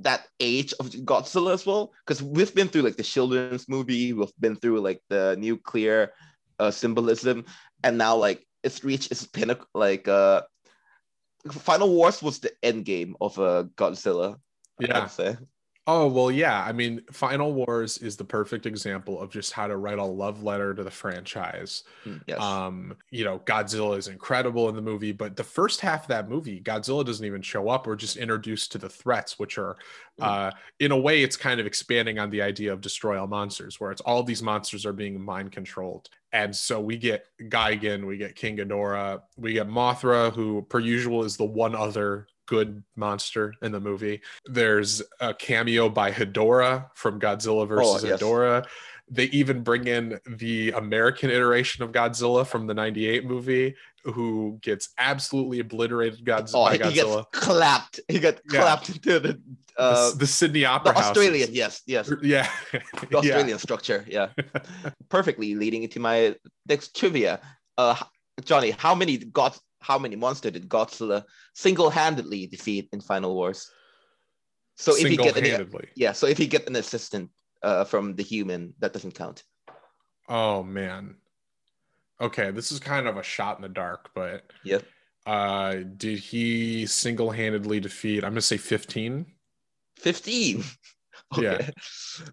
[0.00, 1.92] that age of Godzilla as well.
[2.06, 6.12] Because we've been through like the children's movie, we've been through like the nuclear
[6.58, 7.44] uh, symbolism,
[7.82, 9.66] and now like it's reached its pinnacle.
[9.74, 10.42] Like uh,
[11.50, 14.36] Final Wars was the end game of uh, Godzilla.
[14.80, 15.08] Yeah.
[15.90, 16.62] Oh, well, yeah.
[16.62, 20.42] I mean, Final Wars is the perfect example of just how to write a love
[20.42, 21.84] letter to the franchise.
[22.04, 22.38] Hmm, yes.
[22.38, 26.28] Um, you know, Godzilla is incredible in the movie, but the first half of that
[26.28, 27.86] movie, Godzilla doesn't even show up.
[27.86, 29.78] We're just introduced to the threats, which are,
[30.20, 30.26] mm.
[30.26, 33.80] uh, in a way, it's kind of expanding on the idea of destroy all monsters,
[33.80, 36.10] where it's all these monsters are being mind controlled.
[36.34, 41.24] And so we get Gigan, we get King Ghidorah, we get Mothra, who per usual
[41.24, 44.20] is the one other good monster in the movie.
[44.46, 48.20] There's a cameo by Hedorah from Godzilla versus oh, yes.
[48.20, 48.66] Hedorah.
[49.10, 53.74] They even bring in the American iteration of Godzilla from the 98 movie,
[54.04, 56.54] who gets absolutely obliterated Godzilla.
[56.54, 57.24] Oh, he Godzilla.
[57.32, 58.00] gets clapped.
[58.08, 59.40] He got clapped into the,
[59.78, 62.10] uh, the, the Sydney Opera the Australian, yes, yes.
[62.22, 62.50] Yeah.
[62.72, 63.56] the Australian yeah.
[63.56, 64.28] structure, yeah.
[65.08, 66.34] Perfectly leading into my
[66.66, 67.40] next trivia.
[67.78, 67.96] Uh,
[68.44, 71.24] Johnny, how many God how many monsters did Godzilla
[71.54, 73.70] single-handedly defeat in Final Wars?
[74.76, 77.30] So if he get an, yeah, so if he get an assistant
[77.62, 79.42] uh, from the human, that doesn't count.
[80.28, 81.16] Oh man.
[82.20, 84.78] Okay, this is kind of a shot in the dark, but yeah.
[85.26, 88.24] Uh, did he single-handedly defeat?
[88.24, 89.26] I'm gonna say 15.
[89.96, 90.64] 15.
[91.36, 91.42] Okay.
[91.42, 91.70] Yeah.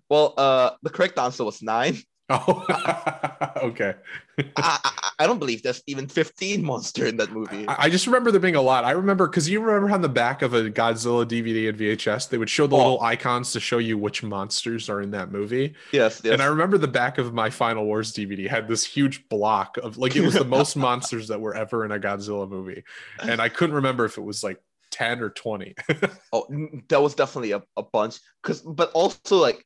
[0.08, 1.98] Well, uh, the correct answer was nine.
[2.28, 2.66] Oh,
[3.58, 3.94] okay.
[4.40, 7.68] I, I, I, don't believe there's even 15 monster in that movie.
[7.68, 8.84] I, I just remember there being a lot.
[8.84, 12.40] I remember because you remember on the back of a Godzilla DVD and VHS, they
[12.40, 12.80] would show the oh.
[12.80, 15.76] little icons to show you which monsters are in that movie.
[15.92, 16.34] Yes, yes.
[16.34, 19.98] And I remember the back of my Final Wars DVD had this huge block of
[19.98, 22.84] like it was the most monsters that were ever in a Godzilla movie,
[23.22, 24.60] and I couldn't remember if it was like
[24.92, 25.76] 10 or 20
[26.32, 26.48] oh
[26.88, 29.66] that was definitely a, a bunch because but also like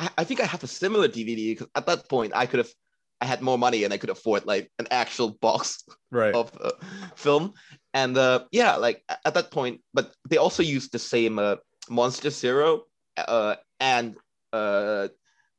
[0.00, 2.72] I, I think I have a similar DVD because at that point I could have
[3.20, 6.34] I had more money and I could afford like an actual box right.
[6.34, 6.72] of uh,
[7.16, 7.52] film.
[7.92, 11.56] And uh, yeah, like at that point, but they also used the same uh,
[11.90, 12.84] Monster Zero
[13.18, 14.16] uh, and
[14.54, 15.08] uh,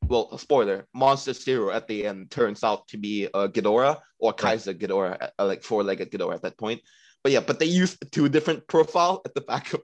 [0.07, 4.71] well, spoiler, Monster Zero at the end turns out to be uh, Ghidorah or Kaiser
[4.71, 4.79] right.
[4.79, 6.81] Ghidorah, uh, like four-legged Ghidorah at that point.
[7.23, 9.81] But yeah, but they used two different profile at the back of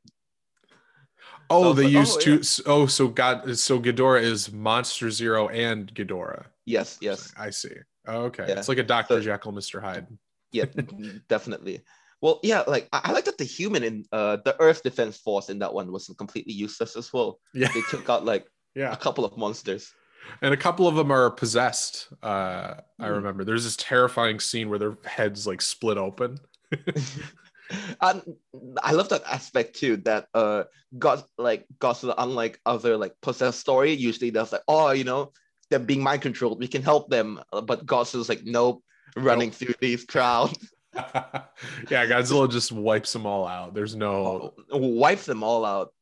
[1.49, 2.35] Oh, so they like, used oh, two.
[2.35, 2.63] Yeah.
[2.65, 6.45] Oh, so God, so Ghidorah is Monster Zero and Ghidorah.
[6.65, 7.33] Yes, yes.
[7.37, 7.71] I see.
[8.07, 8.57] Oh, okay, yeah.
[8.57, 10.07] it's like a Doctor so, Jekyll, Mister Hyde.
[10.51, 10.65] yeah,
[11.29, 11.81] definitely.
[12.21, 15.49] Well, yeah, like I, I like that the human in uh the Earth Defense Force
[15.49, 17.39] in that one was completely useless as well.
[17.53, 19.93] Yeah, they took out like yeah a couple of monsters.
[20.41, 22.09] And a couple of them are possessed.
[22.21, 22.81] Uh, mm.
[22.99, 23.13] I hmm.
[23.13, 26.37] remember there's this terrifying scene where their heads like split open.
[28.01, 28.21] and
[28.81, 29.97] I love that aspect too.
[29.97, 30.63] That uh,
[30.97, 35.31] God like Godzilla, unlike other like possessed story, usually does like, oh, you know,
[35.69, 36.59] they're being mind controlled.
[36.59, 38.83] We can help them, uh, but Godzilla's like, nope,
[39.15, 39.55] running nope.
[39.55, 40.73] through these crowds.
[41.89, 43.73] yeah, Godzilla just wipes them all out.
[43.73, 45.93] There's no oh, wipes them all out.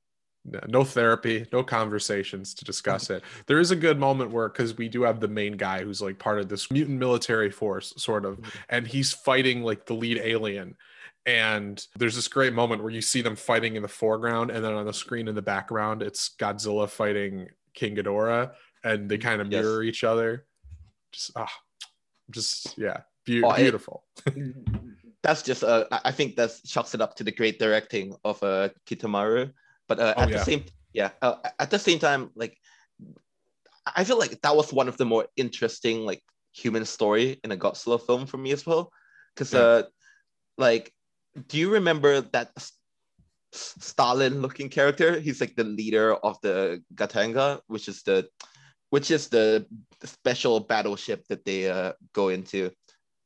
[0.68, 3.24] No therapy, no conversations to discuss it.
[3.48, 6.20] There is a good moment where, because we do have the main guy who's like
[6.20, 8.60] part of this mutant military force, sort of, mm-hmm.
[8.70, 10.76] and he's fighting like the lead alien.
[11.26, 14.74] And there's this great moment where you see them fighting in the foreground, and then
[14.74, 18.52] on the screen in the background, it's Godzilla fighting King Ghidorah,
[18.84, 19.90] and they kind of mirror yes.
[19.90, 20.46] each other.
[21.12, 21.52] Just ah,
[22.30, 24.04] just yeah, be- oh, beautiful.
[24.28, 24.56] It,
[25.24, 28.70] that's just uh, I think that chalks it up to the great directing of uh,
[28.86, 29.52] Kitamura.
[29.88, 30.38] But uh, oh, at yeah.
[30.38, 32.60] the same yeah, uh, at the same time, like
[33.96, 36.24] I feel like that was one of the more interesting like
[36.54, 38.92] human story in a Godzilla film for me as well.
[39.34, 39.60] Because yeah.
[39.60, 39.84] uh,
[40.58, 40.94] like,
[41.48, 42.52] do you remember that
[43.52, 45.20] Stalin looking character?
[45.20, 48.28] He's like the leader of the Gotengo, which is the
[48.90, 49.66] which is the
[50.04, 52.72] special battleship that they uh, go into.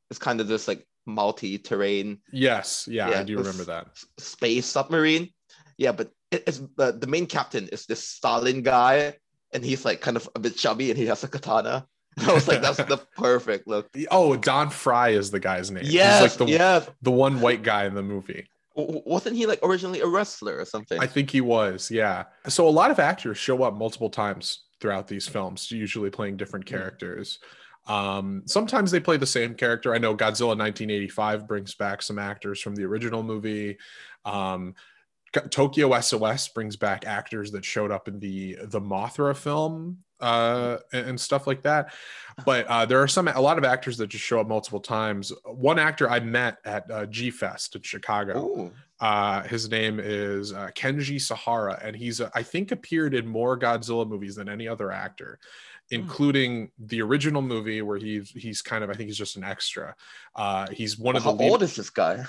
[0.09, 2.19] It's kind of this like multi-terrain.
[2.31, 3.87] Yes, yeah, yeah I do remember that
[4.17, 5.29] space submarine.
[5.77, 9.15] Yeah, but it's uh, the main captain is this Stalin guy,
[9.53, 11.85] and he's like kind of a bit chubby, and he has a katana.
[12.27, 13.89] I was like, that's the perfect look.
[14.11, 15.83] Oh, Don Frye is the guy's name.
[15.85, 16.89] Yeah, like the, yes.
[17.01, 18.47] the one white guy in the movie.
[18.75, 20.99] Wasn't he like originally a wrestler or something?
[20.99, 21.91] I think he was.
[21.91, 22.25] Yeah.
[22.47, 26.67] So a lot of actors show up multiple times throughout these films, usually playing different
[26.67, 26.75] hmm.
[26.75, 27.39] characters.
[27.87, 29.93] Um, sometimes they play the same character.
[29.93, 33.77] I know Godzilla 1985 brings back some actors from the original movie.
[34.25, 34.75] Um,
[35.49, 41.19] Tokyo SOS brings back actors that showed up in the the Mothra film uh, and,
[41.19, 41.93] stuff like that.
[42.45, 45.31] But uh, there are some a lot of actors that just show up multiple times.
[45.45, 48.71] One actor I met at uh, G Fest in Chicago.
[48.99, 53.57] Uh, his name is uh, Kenji Sahara, and he's uh, I think appeared in more
[53.57, 55.39] Godzilla movies than any other actor,
[55.89, 55.95] hmm.
[55.95, 59.95] including the original movie where he's he's kind of I think he's just an extra.
[60.35, 61.29] Uh, he's one well, of the.
[61.29, 62.25] How lead- old is this guy?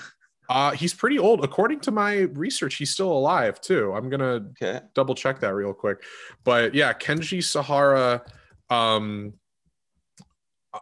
[0.51, 1.45] Uh, he's pretty old.
[1.45, 3.93] According to my research, he's still alive too.
[3.93, 4.81] I'm gonna okay.
[4.93, 6.03] double check that real quick.
[6.43, 8.21] But yeah, Kenji Sahara.
[8.69, 9.33] Um,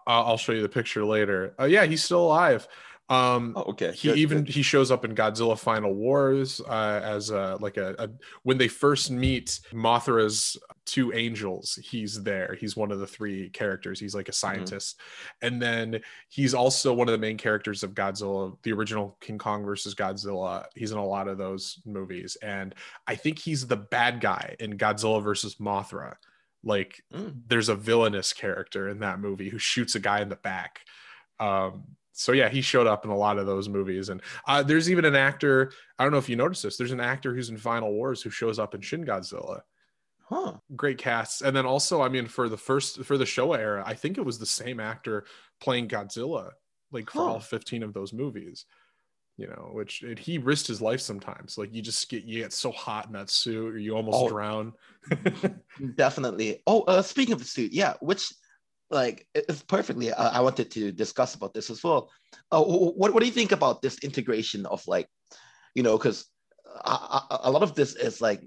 [0.07, 1.53] I'll show you the picture later.
[1.59, 2.67] Uh, yeah, he's still alive.
[3.09, 3.91] Um, oh, okay.
[3.91, 4.53] He good, even good.
[4.53, 8.09] he shows up in Godzilla Final Wars uh, as a, like a, a,
[8.43, 10.57] when they first meet Mothra's
[10.89, 11.77] two angels.
[11.81, 12.57] He's there.
[12.59, 13.99] He's one of the three characters.
[13.99, 14.35] He's like a mm-hmm.
[14.35, 15.47] scientist, mm-hmm.
[15.47, 19.63] and then he's also one of the main characters of Godzilla, the original King Kong
[19.63, 20.65] versus Godzilla.
[20.75, 22.73] He's in a lot of those movies, and
[23.07, 26.15] I think he's the bad guy in Godzilla versus Mothra.
[26.63, 27.33] Like, mm.
[27.47, 30.81] there's a villainous character in that movie who shoots a guy in the back.
[31.39, 31.83] Um,
[32.19, 35.05] so yeah, he showed up in a lot of those movies, and uh, there's even
[35.05, 35.71] an actor.
[35.97, 36.75] I don't know if you noticed this.
[36.75, 39.61] There's an actor who's in Final Wars who shows up in Shin Godzilla.
[40.29, 40.53] Huh.
[40.75, 43.95] Great casts, and then also, I mean, for the first for the Showa era, I
[43.95, 45.25] think it was the same actor
[45.59, 46.51] playing Godzilla,
[46.91, 47.25] like for huh.
[47.25, 48.65] all 15 of those movies.
[49.37, 51.57] You know, which it, he risked his life sometimes.
[51.57, 54.29] Like you just get you get so hot in that suit, or you almost oh,
[54.29, 54.73] drown.
[55.95, 56.61] definitely.
[56.67, 58.31] Oh, uh, speaking of the suit, yeah, which
[58.91, 62.09] like it's perfectly I, I, wanted to discuss about this as well
[62.51, 65.07] uh, what, what do you think about this integration of like
[65.75, 66.25] you know because
[66.83, 68.41] a, a, lot of this is like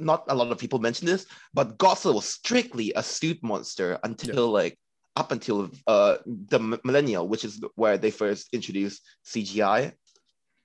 [0.00, 4.46] not a lot of people mention this but godzilla was strictly a suit monster until
[4.46, 4.62] yeah.
[4.62, 4.78] like
[5.16, 9.92] up until uh the millennial which is where they first introduced cgi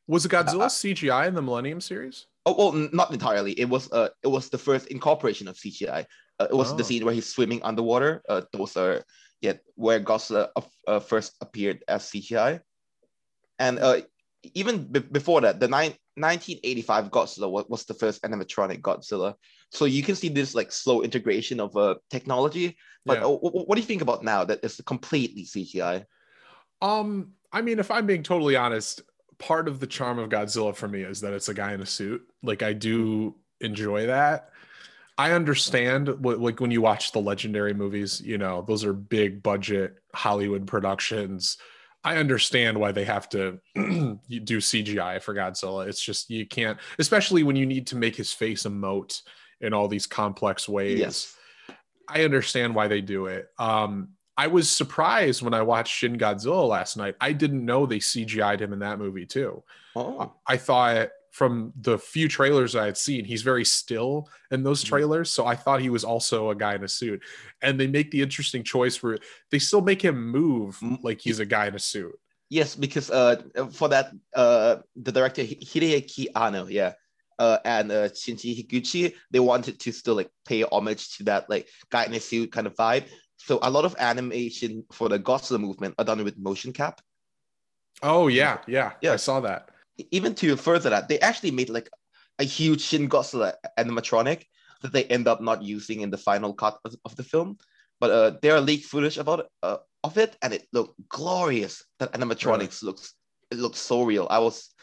[0.08, 4.10] was godzilla uh, cgi in the millennium series oh well not entirely it was uh
[4.24, 6.06] it was the first incorporation of cgi
[6.40, 6.76] uh, it was oh.
[6.76, 8.22] the scene where he's swimming underwater.
[8.28, 9.04] Uh, those are
[9.42, 12.60] yet where Godzilla uh, uh, first appeared as CGI,
[13.60, 14.02] and uh,
[14.54, 19.36] even b- before that, the nine, 1985 Godzilla was, the first animatronic Godzilla.
[19.72, 22.78] So you can see this like slow integration of uh, technology.
[23.06, 23.28] But yeah.
[23.28, 26.06] what do you think about now that it's completely CGI?
[26.82, 29.02] Um, I mean, if I'm being totally honest,
[29.38, 31.86] part of the charm of Godzilla for me is that it's a guy in a
[31.86, 32.26] suit.
[32.42, 34.50] Like I do enjoy that.
[35.18, 39.42] I understand what, like when you watch the legendary movies, you know, those are big
[39.42, 41.58] budget Hollywood productions.
[42.06, 45.88] I understand why they have to do CGI for Godzilla.
[45.88, 49.24] It's just you can't, especially when you need to make his face emote
[49.60, 51.00] in all these complex ways.
[51.00, 51.36] Yes.
[52.08, 53.50] I understand why they do it.
[53.58, 57.16] Um, I was surprised when I watched Shin Godzilla last night.
[57.20, 59.64] I didn't know they CGI'd him in that movie too.
[59.96, 60.32] Oh.
[60.46, 64.96] I thought from the few trailers I had seen, he's very still in those mm-hmm.
[64.96, 65.30] trailers.
[65.32, 67.22] So I thought he was also a guy in a suit.
[67.62, 69.18] And they make the interesting choice where
[69.52, 72.18] they still make him move like he's a guy in a suit.
[72.50, 73.42] Yes, because uh,
[73.74, 76.94] for that, uh, the director Hideaki Anno, yeah,
[77.38, 81.68] uh, and uh, Shinji Higuchi, they wanted to still like pay homage to that like
[81.90, 83.08] guy in a suit kind of vibe.
[83.36, 87.02] So a lot of animation for the Godzilla movement are done with motion cap.
[88.02, 89.12] Oh yeah, yeah, yeah.
[89.12, 89.75] I saw that.
[90.12, 91.90] Even to further that, they actually made like
[92.40, 94.44] a huge Shin Godzilla animatronic
[94.82, 97.58] that they end up not using in the final cut of, of the film.
[98.00, 101.84] But uh, there are leaked footage about uh, of it, and it looked glorious.
[102.00, 102.92] That animatronics really?
[102.92, 103.14] looks
[103.52, 104.28] it looked so real.
[104.30, 104.74] I was,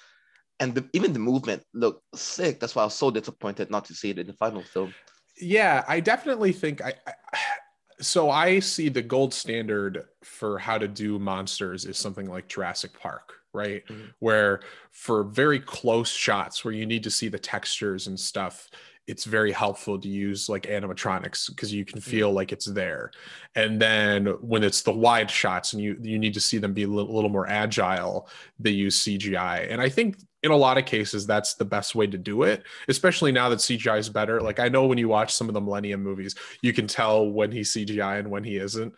[0.60, 2.60] and the, even the movement looked sick.
[2.60, 4.94] That's why I was so disappointed not to see it in the final film.
[5.40, 7.12] Yeah, I definitely think I, I
[8.00, 12.98] so I see the gold standard for how to do monsters is something like Jurassic
[12.98, 13.86] Park, right?
[13.86, 14.06] Mm-hmm.
[14.18, 18.70] Where for very close shots where you need to see the textures and stuff,
[19.06, 22.10] it's very helpful to use like animatronics because you can mm-hmm.
[22.10, 23.10] feel like it's there.
[23.54, 26.84] And then when it's the wide shots and you you need to see them be
[26.84, 28.28] a little, little more agile,
[28.58, 29.70] they use CGI.
[29.70, 32.64] And I think in a lot of cases that's the best way to do it
[32.88, 35.60] especially now that cgi is better like i know when you watch some of the
[35.60, 38.92] millennium movies you can tell when he's cgi and when he isn't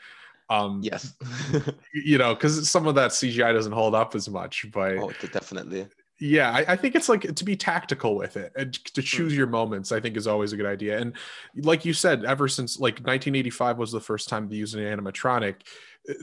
[0.51, 1.15] um yes.
[1.95, 5.87] you know because some of that cgi doesn't hold up as much but oh definitely.
[6.21, 9.49] Yeah I, I, think it's like to be tactical with it and to choose your
[9.49, 11.15] moments i think is always a good idea and
[11.57, 15.57] like you said ever since like 1985 was the first time to use an animatronic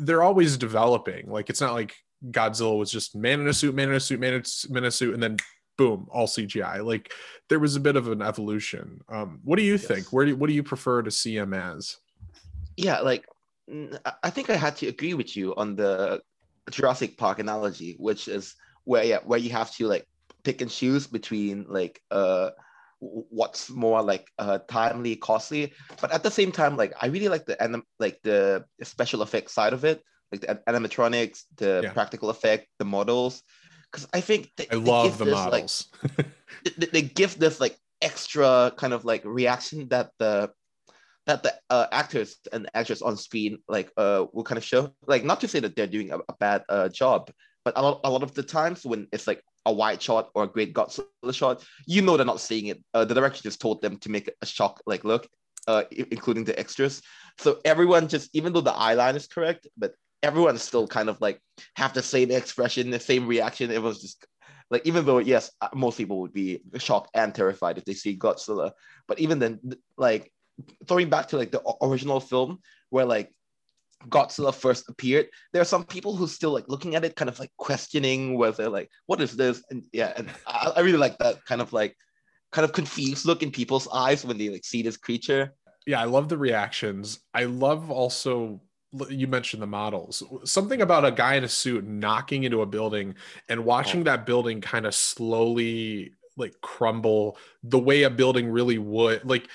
[0.01, 1.95] they're always developing like it's not like
[2.29, 5.13] godzilla was just man in a suit man in a suit man in a suit
[5.13, 5.37] and then
[5.77, 7.11] boom all cgi like
[7.51, 9.01] there was a bit of an evolution.
[9.09, 9.83] Um what do you yes.
[9.83, 10.13] think?
[10.13, 11.97] Where do what do you prefer to see him as?
[12.77, 13.25] Yeah like
[14.23, 16.21] i think i had to agree with you on the
[16.69, 20.07] jurassic park analogy which is where yeah where you have to like
[20.43, 22.49] pick and choose between like uh
[22.99, 25.73] what's more like uh timely costly.
[25.99, 29.53] But at the same time like i really like the anim- like the special effects
[29.53, 31.93] side of it like the animatronics the yeah.
[31.93, 33.43] practical effect the models.
[33.91, 35.87] Because i think they, i love the this, models.
[36.17, 36.27] like,
[36.77, 40.51] they, they, give this like extra kind of like reaction that the
[41.31, 45.23] that the uh, actors and actors on screen like uh will kind of show like
[45.23, 47.31] not to say that they're doing a, a bad uh job
[47.63, 50.43] but a lot, a lot of the times when it's like a wide shot or
[50.43, 52.83] a great Godzilla shot, you know they're not seeing it.
[52.93, 55.27] Uh, the director just told them to make a shock like look,
[55.67, 57.01] uh, including the extras.
[57.37, 61.21] So everyone just, even though the eye line is correct, but everyone still kind of
[61.21, 61.39] like
[61.75, 63.69] have the same expression, the same reaction.
[63.69, 64.25] It was just
[64.71, 68.17] like even though yes, uh, most people would be shocked and terrified if they see
[68.17, 68.71] Godzilla,
[69.07, 69.59] but even then,
[69.97, 70.31] like
[70.87, 72.59] throwing back to like the original film
[72.89, 73.31] where like
[74.09, 77.39] Godzilla first appeared, there are some people who still like looking at it, kind of
[77.39, 81.45] like questioning whether like what is this, and yeah, and I, I really like that
[81.45, 81.95] kind of like
[82.51, 85.53] kind of confused look in people's eyes when they like see this creature.
[85.85, 87.19] Yeah, I love the reactions.
[87.33, 88.61] I love also
[89.09, 90.21] you mentioned the models.
[90.43, 93.15] Something about a guy in a suit knocking into a building
[93.47, 94.03] and watching oh.
[94.03, 99.47] that building kind of slowly like crumble the way a building really would like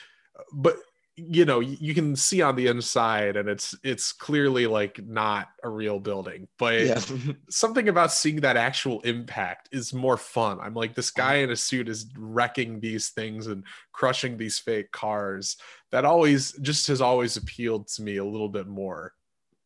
[0.52, 0.76] but
[1.16, 5.68] you know you can see on the inside and it's it's clearly like not a
[5.68, 7.00] real building but yeah.
[7.48, 10.58] something about seeing that actual impact is more fun.
[10.60, 14.92] I'm like this guy in a suit is wrecking these things and crushing these fake
[14.92, 15.56] cars.
[15.92, 19.12] That always just has always appealed to me a little bit more.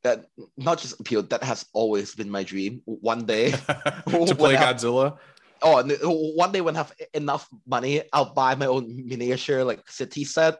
[0.02, 0.26] That
[0.56, 2.82] not just appealed that has always been my dream.
[2.84, 3.50] One day
[4.08, 5.18] to play godzilla?
[5.62, 5.82] Oh
[6.36, 10.58] one day when I have enough money i'll buy my own miniature like city set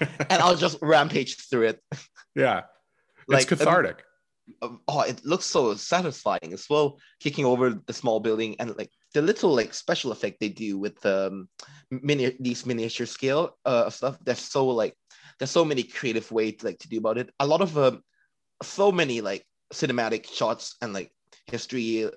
[0.00, 1.80] and I'll just rampage through it.
[2.34, 2.62] Yeah,
[3.28, 4.02] like, it's cathartic.
[4.60, 6.98] Um, oh, it looks so satisfying as well.
[7.20, 11.04] Kicking over the small building and like the little like special effect they do with
[11.06, 11.48] um
[11.90, 14.18] mini these miniature scale uh stuff.
[14.22, 14.94] There's so like
[15.38, 17.30] there's so many creative ways like to do about it.
[17.40, 18.02] A lot of um
[18.62, 21.10] so many like cinematic shots and like
[21.46, 22.10] history,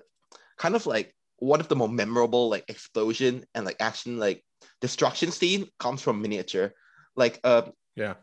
[0.58, 4.44] kind of like one of the more memorable like explosion and like action like
[4.80, 6.72] destruction scene comes from miniature
[7.18, 7.62] like, uh,
[7.96, 8.14] yeah.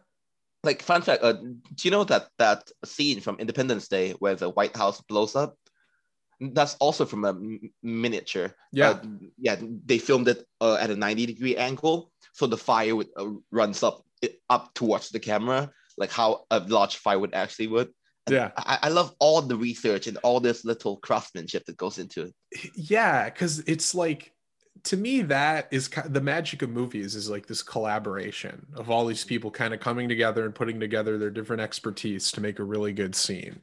[0.64, 4.50] Like fun fact, uh, do you know that that scene from Independence Day where the
[4.50, 5.54] White House blows up?
[6.42, 8.56] That's also from a m- miniature.
[8.72, 9.00] Yeah, uh,
[9.38, 9.58] yeah.
[9.62, 13.84] They filmed it uh, at a ninety degree angle, so the fire would, uh, runs
[13.84, 14.02] up
[14.50, 17.90] up towards the camera, like how a large fire would actually would.
[18.26, 22.00] And yeah, I, I love all the research and all this little craftsmanship that goes
[22.00, 22.34] into it.
[22.74, 24.32] Yeah, because it's like
[24.86, 29.24] to me that is the magic of movies is like this collaboration of all these
[29.24, 32.94] people kind of coming together and putting together their different expertise to make a really
[32.94, 33.60] good scene.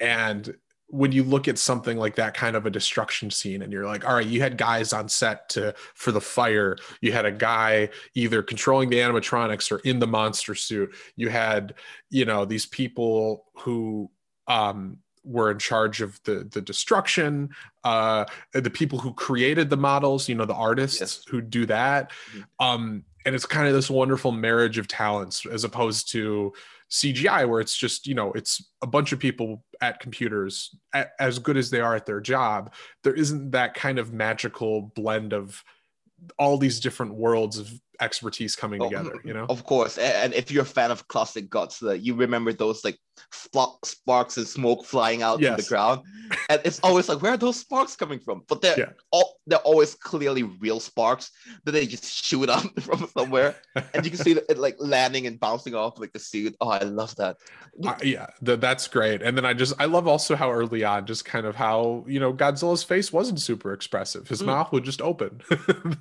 [0.00, 0.54] And
[0.88, 4.08] when you look at something like that kind of a destruction scene and you're like
[4.08, 6.76] all right you had guys on set to for the fire.
[7.00, 10.94] You had a guy either controlling the animatronics or in the monster suit.
[11.16, 11.74] You had
[12.10, 14.10] you know these people who
[14.48, 17.50] um were in charge of the the destruction
[17.84, 21.24] uh the people who created the models you know the artists yes.
[21.28, 22.64] who do that mm-hmm.
[22.64, 26.52] um and it's kind of this wonderful marriage of talents as opposed to
[26.88, 30.74] CGI where it's just you know it's a bunch of people at computers
[31.18, 32.72] as good as they are at their job
[33.02, 35.64] there isn't that kind of magical blend of
[36.38, 37.70] all these different worlds of
[38.00, 39.46] expertise coming oh, together you know?
[39.48, 42.98] of course and if you're a fan of classic godzilla you remember those like
[43.84, 45.48] sparks and smoke flying out yes.
[45.48, 46.00] from the ground
[46.48, 48.42] and it's always like where are those sparks coming from?
[48.48, 48.90] But they're yeah.
[49.10, 51.30] all they're always clearly real sparks
[51.64, 53.56] that they just shoot up from somewhere
[53.94, 56.56] and you can see it like landing and bouncing off like the suit.
[56.60, 57.36] Oh i love that.
[57.84, 61.04] Uh, yeah the, that's great and then i just i love also how early on
[61.04, 64.28] just kind of how you know godzilla's face wasn't super expressive.
[64.28, 64.46] His mm.
[64.46, 65.40] mouth would just open.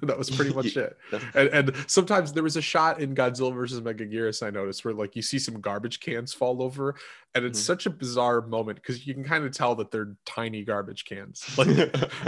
[0.02, 0.98] That was pretty much it.
[1.34, 5.15] and, and sometimes there was a shot in Godzilla versus Megaguirus I noticed where like
[5.15, 6.95] you see some garbage cans fall over,
[7.33, 7.65] and it's mm-hmm.
[7.65, 11.43] such a bizarre moment because you can kind of tell that they're tiny garbage cans.
[11.57, 11.69] Like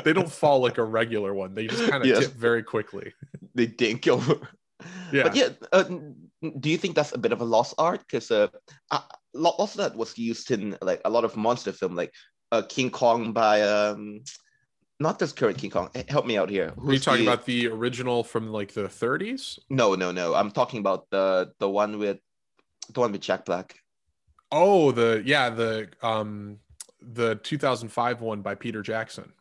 [0.03, 2.19] they don't fall like a regular one; they just kind of yes.
[2.19, 3.13] tip very quickly.
[3.55, 4.37] They dink over.
[5.11, 5.49] Yeah, but yeah.
[5.71, 5.83] Uh,
[6.59, 8.01] do you think that's a bit of a lost art?
[8.01, 8.49] Because uh,
[8.91, 9.01] a
[9.33, 12.13] lot of that was used in like a lot of monster film, like
[12.51, 14.21] uh, King Kong by um
[14.99, 15.89] not this current King Kong.
[16.09, 16.73] Help me out here.
[16.77, 17.33] Who's Are you talking the...
[17.33, 19.59] about the original from like the 30s?
[19.69, 20.33] No, no, no.
[20.33, 22.17] I'm talking about the the one with
[22.93, 23.79] the one with Jack Black.
[24.51, 26.59] Oh, the yeah, the um
[27.01, 29.31] the 2005 one by Peter Jackson.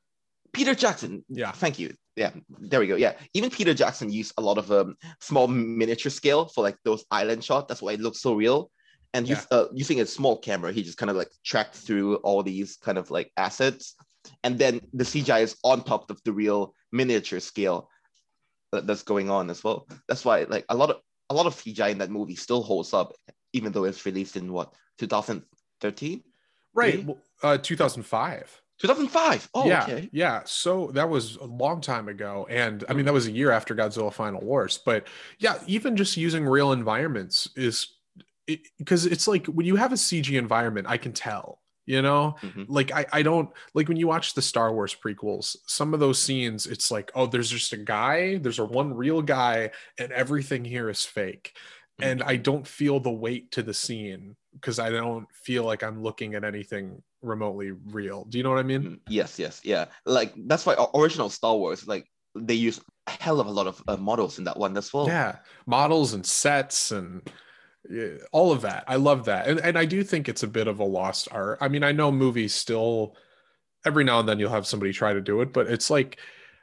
[0.52, 1.24] Peter Jackson.
[1.28, 1.52] Yeah.
[1.52, 1.94] Thank you.
[2.16, 2.96] Yeah, there we go.
[2.96, 7.04] Yeah, even Peter Jackson used a lot of um small miniature scale for like those
[7.10, 7.66] island shots.
[7.68, 8.70] That's why it looks so real.
[9.14, 9.42] And yeah.
[9.50, 12.98] uh, using a small camera, he just kind of like tracked through all these kind
[12.98, 13.94] of like assets
[14.42, 17.90] and then the CGI is on top of the real miniature scale
[18.72, 19.86] that's going on as well.
[20.08, 21.00] That's why like a lot of
[21.30, 23.12] a lot of CGI in that movie still holds up,
[23.52, 26.22] even though it's released in what 2013,
[26.74, 27.06] right?
[27.42, 28.62] Uh, 2005.
[28.78, 29.48] 2005.
[29.54, 30.08] Oh, yeah, okay.
[30.12, 30.42] yeah.
[30.44, 33.74] So that was a long time ago, and I mean that was a year after
[33.74, 34.78] Godzilla Final Wars.
[34.84, 35.06] But
[35.38, 37.88] yeah, even just using real environments is
[38.78, 42.36] because it, it's like when you have a CG environment, I can tell you know?
[42.42, 42.64] Mm-hmm.
[42.68, 46.20] like I, I don't like when you watch the star wars prequels some of those
[46.20, 50.64] scenes it's like oh there's just a guy there's a one real guy and everything
[50.64, 51.52] here is fake.
[52.00, 52.10] Mm-hmm.
[52.10, 56.02] and i don't feel the weight to the scene because i don't feel like i'm
[56.02, 58.24] looking at anything remotely real.
[58.24, 58.82] Do you know what i mean?
[58.82, 58.94] Mm-hmm.
[59.08, 59.60] yes yes.
[59.64, 59.86] Yeah.
[60.04, 63.82] Like that's why original star wars like they use a hell of a lot of
[63.88, 65.06] uh, models in that one as well.
[65.06, 65.36] Yeah.
[65.66, 67.22] Models and sets and
[68.32, 68.84] all of that.
[68.86, 69.46] I love that.
[69.46, 71.58] And, and I do think it's a bit of a lost art.
[71.60, 73.16] I mean, I know movies still,
[73.84, 76.18] every now and then you'll have somebody try to do it, but it's like,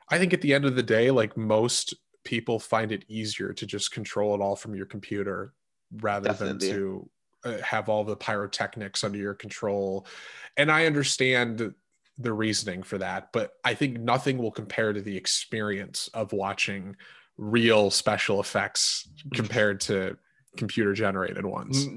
[0.09, 1.93] I think at the end of the day, like most
[2.23, 5.53] people find it easier to just control it all from your computer
[6.01, 6.67] rather Definitely.
[6.67, 7.09] than to
[7.45, 10.05] uh, have all the pyrotechnics under your control.
[10.57, 11.73] And I understand
[12.17, 16.95] the reasoning for that, but I think nothing will compare to the experience of watching
[17.37, 20.17] real special effects compared to
[20.57, 21.87] computer generated ones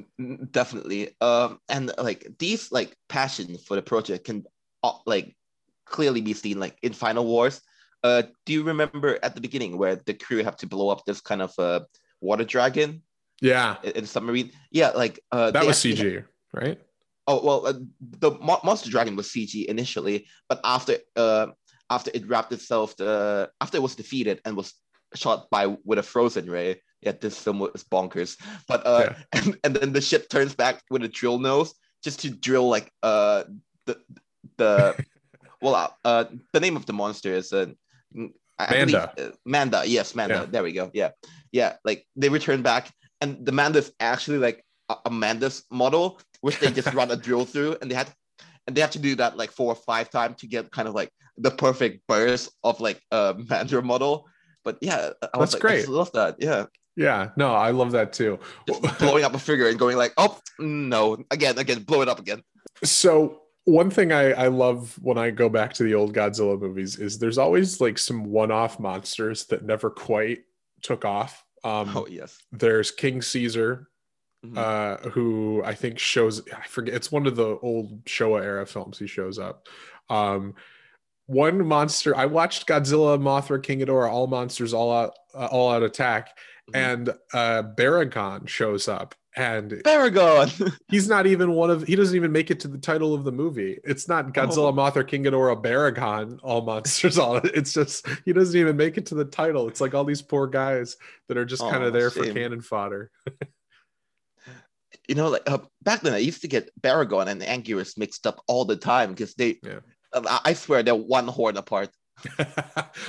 [0.51, 1.15] definitely.
[1.21, 4.45] Um and like these like passion for the project can
[4.83, 5.37] uh, like
[5.85, 7.61] clearly be seen like in final wars.
[8.03, 11.21] Uh do you remember at the beginning where the crew have to blow up this
[11.21, 11.81] kind of uh
[12.21, 13.03] water dragon
[13.41, 13.77] yeah.
[13.83, 14.51] in, in submarine?
[14.71, 16.25] Yeah like uh that was cg have...
[16.53, 16.81] right?
[17.27, 21.49] Oh well uh, the Mo- monster dragon was cg initially but after uh
[21.91, 24.75] after it wrapped itself the after it was defeated and was
[25.15, 28.37] shot by with a frozen ray yeah, this film was bonkers.
[28.69, 29.17] But uh, yeah.
[29.41, 32.91] and, and then the ship turns back with a drill nose just to drill like
[33.03, 33.45] uh
[33.87, 33.99] the
[34.59, 34.95] the
[35.63, 37.67] well uh, uh the name of the monster is uh,
[38.59, 39.13] Manda.
[39.17, 40.35] Believe, uh, Manda, yes, Manda.
[40.35, 40.47] Yeah.
[40.47, 40.91] There we go.
[40.93, 41.11] Yeah,
[41.53, 41.77] yeah.
[41.85, 42.91] Like they return back,
[43.21, 47.17] and the Manda is actually like a, a Manda's model, which they just run a
[47.17, 48.09] drill through, and they had
[48.67, 50.95] and they have to do that like four or five times to get kind of
[50.95, 54.27] like the perfect burst of like a Manda model.
[54.65, 55.87] But yeah, I that's like, great.
[55.87, 56.37] I love that.
[56.41, 56.67] Yeah.
[56.97, 58.39] Yeah, no, I love that too.
[58.67, 62.19] Just blowing up a figure and going like, oh no, again, again, blow it up
[62.19, 62.43] again.
[62.83, 66.97] So one thing I, I love when I go back to the old Godzilla movies
[66.97, 70.45] is there's always like some one-off monsters that never quite
[70.83, 71.45] took off.
[71.65, 73.89] Um, oh yes, there's King Caesar,
[74.45, 74.57] mm-hmm.
[74.57, 78.99] uh, who I think shows I forget it's one of the old Showa era films.
[78.99, 79.69] He shows up.
[80.09, 80.55] Um,
[81.27, 85.83] one monster I watched Godzilla, Mothra, King Ghidorah, all monsters, all out, uh, all out
[85.83, 86.31] attack
[86.73, 86.91] Mm-hmm.
[86.91, 92.33] and uh Baragon shows up and Baragon he's not even one of he doesn't even
[92.33, 94.73] make it to the title of the movie it's not Godzilla oh.
[94.73, 99.15] Mothra King Ghidorah Baragon all monsters all it's just he doesn't even make it to
[99.15, 100.97] the title it's like all these poor guys
[101.29, 102.25] that are just oh, kind of there shame.
[102.25, 103.13] for cannon fodder
[105.07, 108.43] you know like uh, back then I used to get Baragon and Anguirus mixed up
[108.49, 109.79] all the time because they yeah.
[110.45, 111.91] I swear they're one horn apart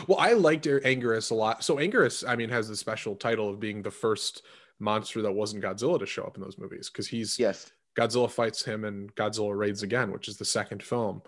[0.07, 1.63] well, I liked Anguirus a lot.
[1.63, 4.43] So Anguirus, I mean, has the special title of being the first
[4.79, 8.63] monster that wasn't Godzilla to show up in those movies because he's yes Godzilla fights
[8.63, 11.21] him and Godzilla raids again, which is the second film.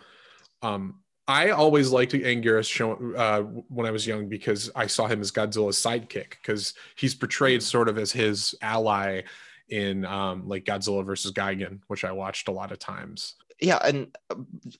[0.61, 5.21] Um, I always liked Anguirus show, uh, when I was young because I saw him
[5.21, 9.21] as Godzilla's sidekick because he's portrayed sort of as his ally
[9.69, 13.35] in um, like Godzilla versus Gigan, which I watched a lot of times.
[13.61, 14.35] Yeah, and uh,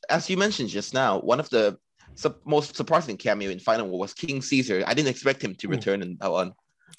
[0.10, 1.78] as you mentioned just now, one of the
[2.16, 4.84] su- most surprising cameo in Final War was King Caesar.
[4.86, 5.74] I didn't expect him to hmm.
[5.74, 6.54] return in that one.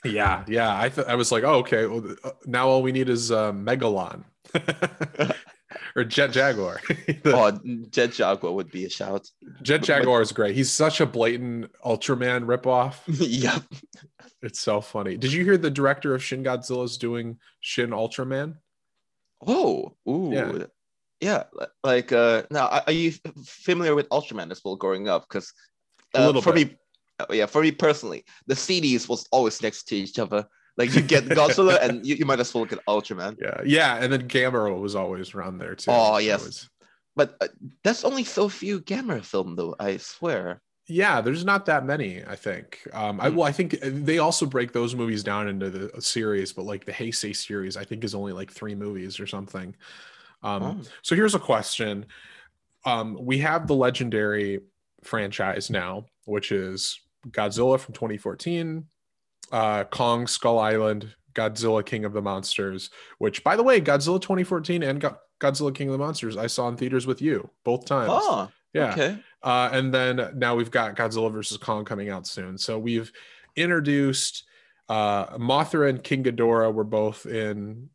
[0.04, 0.78] Yeah, yeah.
[0.80, 1.86] I th- I was like, oh, okay.
[1.86, 4.24] Well, uh, now all we need is uh, Megalon.
[5.96, 6.80] or Jet Jaguar.
[6.88, 9.28] the, oh, Jet Jaguar would be a shout.
[9.62, 10.54] Jet Jaguar but, is great.
[10.54, 12.96] He's such a blatant Ultraman ripoff.
[13.06, 13.62] yep.
[14.42, 15.16] It's so funny.
[15.16, 18.56] Did you hear the director of Shin Godzilla is doing Shin Ultraman?
[19.46, 20.30] Oh, ooh.
[20.32, 20.64] Yeah.
[21.20, 21.44] Yeah,
[21.84, 23.12] like uh now are you
[23.44, 25.26] familiar with Ultraman as well growing up?
[25.28, 25.52] Because
[26.14, 26.70] uh, for bit.
[26.70, 26.76] me,
[27.20, 30.46] oh, yeah, for me personally, the CDs was always next to each other.
[30.76, 33.36] Like you get Godzilla and you, you might as well get Ultraman.
[33.40, 35.90] Yeah, yeah, and then Gamera was always around there too.
[35.90, 36.70] Oh yes, was...
[37.14, 37.48] but uh,
[37.84, 39.76] that's only so few Gamera film though.
[39.78, 40.62] I swear.
[40.88, 42.24] Yeah, there's not that many.
[42.24, 42.80] I think.
[42.94, 43.20] Um.
[43.20, 43.36] I hmm.
[43.36, 46.92] well, I think they also break those movies down into the series, but like the
[46.92, 49.76] Heisei series, I think is only like three movies or something.
[50.42, 50.80] Um, oh.
[51.02, 52.06] So here's a question.
[52.84, 54.60] Um, we have the legendary
[55.02, 58.86] franchise now, which is Godzilla from 2014,
[59.52, 64.82] uh, Kong Skull Island, Godzilla King of the Monsters, which, by the way, Godzilla 2014
[64.82, 68.10] and Go- Godzilla King of the Monsters, I saw in theaters with you both times.
[68.12, 68.92] Oh, yeah.
[68.92, 69.18] Okay.
[69.42, 72.58] Uh, and then now we've got Godzilla versus Kong coming out soon.
[72.58, 73.10] So we've
[73.56, 74.44] introduced
[74.88, 77.88] uh, Mothra and King Ghidorah were both in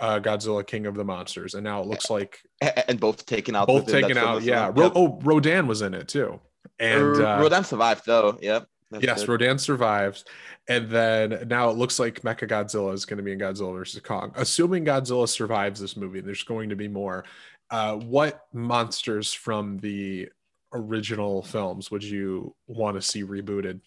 [0.00, 3.66] uh, Godzilla King of the Monsters, and now it looks like and both taken out.
[3.66, 4.42] Both taken out.
[4.42, 4.70] Yeah.
[4.74, 6.40] Ro- oh, Rodan was in it too,
[6.78, 8.38] and uh, Rodan survived though.
[8.40, 8.66] Yep.
[9.00, 9.28] yes, good.
[9.28, 10.24] Rodan survives,
[10.68, 14.00] and then now it looks like Mecha Godzilla is going to be in Godzilla versus
[14.00, 14.32] Kong.
[14.36, 17.24] Assuming Godzilla survives this movie, there's going to be more.
[17.70, 20.28] Uh, what monsters from the
[20.72, 23.80] original films would you want to see rebooted?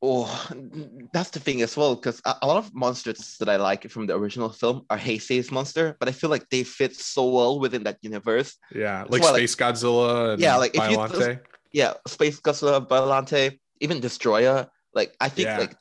[0.00, 0.48] Oh,
[1.12, 4.16] that's the thing as well, because a, lot of monsters that I like from the
[4.16, 7.98] original film are Heisei's monster, but I feel like they fit so well within that
[8.02, 8.56] universe.
[8.72, 10.38] Yeah, like Space like, Godzilla.
[10.38, 11.38] yeah, like if you,
[11.72, 14.68] yeah, Space Godzilla, Biollante, even Destoroyah.
[14.94, 15.58] Like I think yeah.
[15.58, 15.76] like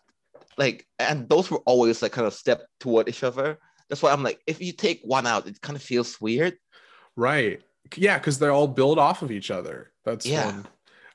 [0.58, 3.60] like and those were always like kind of step toward each other.
[3.90, 6.58] That's why I'm like, if you take one out, it kind of feels weird.
[7.16, 7.62] Right.
[7.96, 9.94] Yeah, because they're all build off of each other.
[10.04, 10.48] That's yeah.
[10.48, 10.68] One.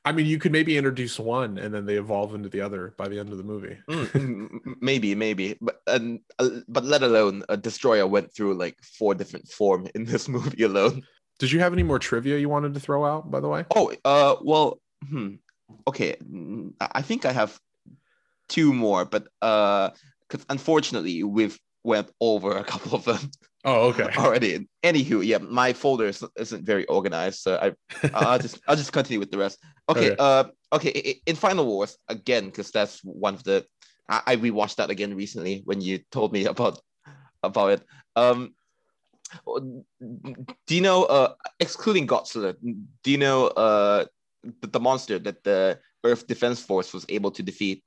[0.04, 3.08] I mean, you could maybe introduce one and then they evolve into the other by
[3.08, 3.78] the end of the movie.
[3.88, 4.48] mm,
[4.80, 9.48] maybe, maybe, but and uh, but let alone a Destoroyah went through like four different
[9.48, 11.02] form in this movie alone.
[11.38, 13.30] Did you have any more trivia you wanted to throw out?
[13.30, 13.64] By the way.
[13.74, 15.34] Oh, uh, well, hmm.
[15.86, 16.16] okay.
[16.80, 17.58] I think I have
[18.48, 19.90] two more, but uh,
[20.28, 23.30] because unfortunately we've went over a couple of them.
[23.64, 24.08] Oh, okay.
[24.16, 24.68] Already.
[24.82, 29.30] Anywho, yeah, my folder isn't very organized, so I, I'll just, I'll just continue with
[29.30, 29.58] the rest.
[29.88, 30.12] Okay.
[30.12, 30.16] okay.
[30.18, 31.20] Uh, okay.
[31.26, 33.64] In Final Wars again, because that's one of the.
[34.08, 36.80] I, I rewatched that again recently when you told me about
[37.42, 37.82] about it.
[38.16, 38.54] Um,
[39.46, 41.04] do you know?
[41.04, 43.46] Uh, excluding Godzilla, do you know?
[43.46, 44.04] Uh,
[44.60, 47.84] the, the monster that the Earth Defense Force was able to defeat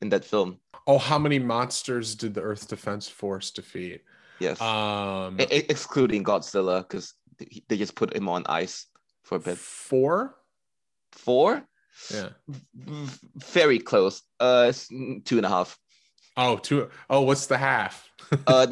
[0.00, 0.58] in that film.
[0.86, 4.02] Oh, how many monsters did the Earth Defense Force defeat?
[4.40, 4.60] Yes.
[4.60, 7.14] Um, excluding Godzilla, because
[7.68, 8.86] they just put him on ice
[9.24, 9.58] for a bit.
[9.58, 10.34] Four.
[11.12, 11.66] Four.
[12.12, 12.30] Yeah.
[12.74, 14.22] Very close.
[14.38, 14.72] Uh,
[15.24, 15.78] two and a half.
[16.36, 16.88] Oh, two.
[17.10, 18.08] Oh, what's the half?
[18.46, 18.66] uh,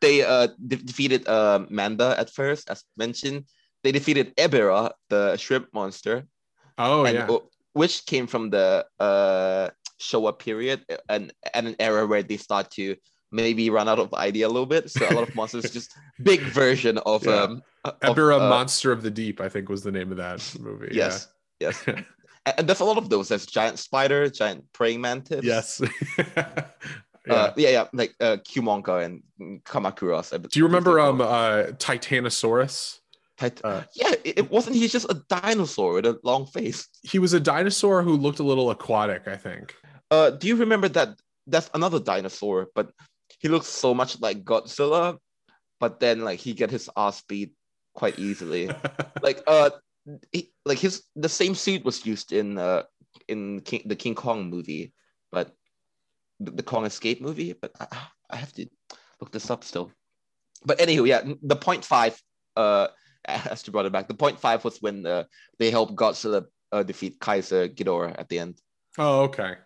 [0.00, 3.44] they uh de- defeated uh Manda at first, as mentioned.
[3.84, 6.26] They defeated Ebirah, the shrimp monster.
[6.76, 7.38] Oh and, yeah.
[7.74, 9.70] Which came from the uh
[10.00, 12.96] Showa period and and an era where they start to
[13.30, 14.90] maybe run out of idea a little bit.
[14.90, 17.42] So a lot of monsters just big version of yeah.
[17.42, 20.88] um Ebirah uh, Monster of the Deep, I think was the name of that movie.
[20.92, 21.28] Yes.
[21.60, 21.72] Yeah.
[21.86, 22.04] Yes.
[22.56, 23.28] and there's a lot of those.
[23.28, 25.44] There's giant spider, giant praying mantis.
[25.44, 25.80] Yes.
[26.18, 26.34] yeah.
[27.28, 30.30] Uh, yeah, yeah, like uh, Kumonga and Kamacuras.
[30.50, 33.00] Do you remember um uh Titanosaurus?
[33.38, 34.74] Tit- uh, yeah, it, it, wasn't.
[34.74, 36.88] He's just a dinosaur with a long face.
[37.02, 39.28] He was a dinosaur who looked a little aquatic.
[39.28, 39.74] I think.
[40.10, 41.20] Uh, do you remember that?
[41.46, 42.90] That's another dinosaur, but
[43.38, 45.18] he looks so much like Godzilla,
[45.80, 47.52] but then like he get his ass beat
[47.94, 48.70] quite easily.
[49.22, 49.70] like uh,
[50.32, 52.82] he, like his the same suit was used in uh
[53.26, 54.92] in King, the King Kong movie,
[55.30, 55.52] but
[56.40, 57.52] the, the Kong Escape movie.
[57.52, 57.86] But I,
[58.30, 58.66] I have to
[59.20, 59.90] look this up still.
[60.64, 62.20] But anywho, yeah, the point five
[62.56, 62.88] uh
[63.28, 64.08] as to brought it back.
[64.08, 65.24] The point five was when uh,
[65.58, 68.60] they helped Godzilla uh, defeat Kaiser Ghidorah at the end.
[68.96, 69.56] Oh, okay.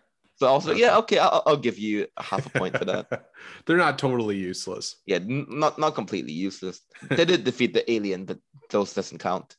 [0.43, 3.29] So I was like, yeah, okay, I'll, I'll give you half a point for that.
[3.65, 4.97] They're not totally useless.
[5.05, 6.81] Yeah, n- not not completely useless.
[7.09, 8.39] They did defeat the alien, but
[8.69, 9.55] those doesn't count.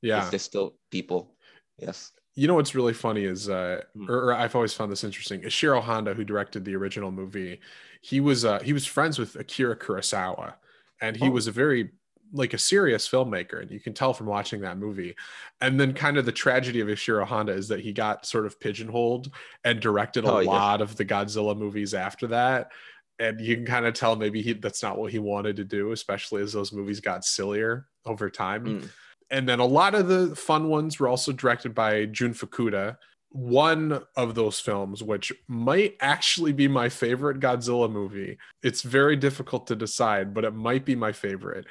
[0.00, 1.34] Yeah, they're still people.
[1.76, 2.12] Yes.
[2.36, 4.08] You know what's really funny is, uh, mm.
[4.08, 5.40] or, or, I've always found this interesting.
[5.40, 7.58] Ishiro Honda, who directed the original movie,
[8.00, 10.54] he was uh, he was friends with Akira Kurosawa,
[11.00, 11.32] and he oh.
[11.32, 11.90] was a very
[12.32, 15.14] like a serious filmmaker and you can tell from watching that movie
[15.60, 18.58] and then kind of the tragedy of ishiro honda is that he got sort of
[18.60, 19.32] pigeonholed
[19.64, 20.84] and directed a oh, lot yeah.
[20.84, 22.70] of the godzilla movies after that
[23.18, 25.92] and you can kind of tell maybe he that's not what he wanted to do
[25.92, 28.88] especially as those movies got sillier over time mm.
[29.30, 32.96] and then a lot of the fun ones were also directed by jun fukuda
[33.30, 38.38] one of those films, which might actually be my favorite Godzilla movie.
[38.62, 41.66] It's very difficult to decide, but it might be my favorite.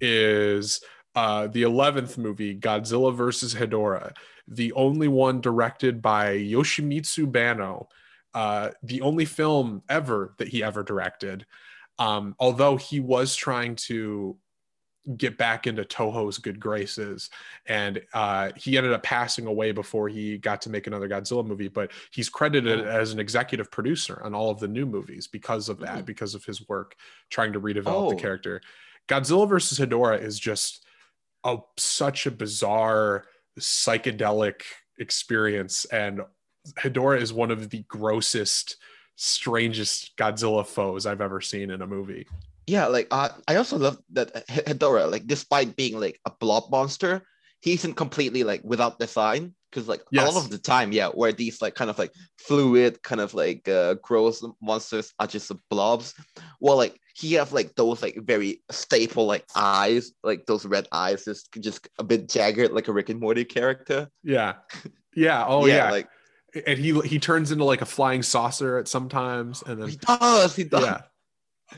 [0.00, 0.82] Is
[1.14, 4.12] uh, the 11th movie, Godzilla versus Hedorah,
[4.48, 7.86] the only one directed by Yoshimitsu Banno,
[8.34, 11.46] uh, the only film ever that he ever directed.
[11.98, 14.36] Um, although he was trying to
[15.16, 17.30] get back into Toho's good graces.
[17.66, 21.68] And uh, he ended up passing away before he got to make another Godzilla movie,
[21.68, 25.80] but he's credited as an executive producer on all of the new movies because of
[25.80, 26.04] that, mm.
[26.04, 26.94] because of his work
[27.30, 28.10] trying to redevelop oh.
[28.10, 28.60] the character.
[29.08, 30.84] Godzilla versus Hedorah is just
[31.44, 33.24] a such a bizarre
[33.58, 34.62] psychedelic
[34.98, 36.20] experience and
[36.78, 38.76] Hedorah is one of the grossest
[39.16, 42.26] strangest Godzilla foes I've ever seen in a movie
[42.66, 47.22] yeah, like uh, I also love that Hedorah, like despite being like a blob monster,
[47.60, 49.54] he isn't completely like without design.
[49.72, 50.28] Because like yes.
[50.28, 53.32] a lot of the time, yeah, where these like kind of like fluid, kind of
[53.32, 56.14] like uh, gross monsters are just blobs.
[56.60, 61.24] Well, like he have like those like very staple like eyes, like those red eyes,
[61.24, 64.08] just just a bit jagged, like a Rick and Morty character.
[64.22, 64.54] Yeah,
[65.16, 65.90] yeah, oh yeah, yeah.
[65.90, 66.08] like
[66.66, 70.54] and he he turns into like a flying saucer at sometimes, and then he does,
[70.54, 70.84] he does.
[70.84, 71.00] Yeah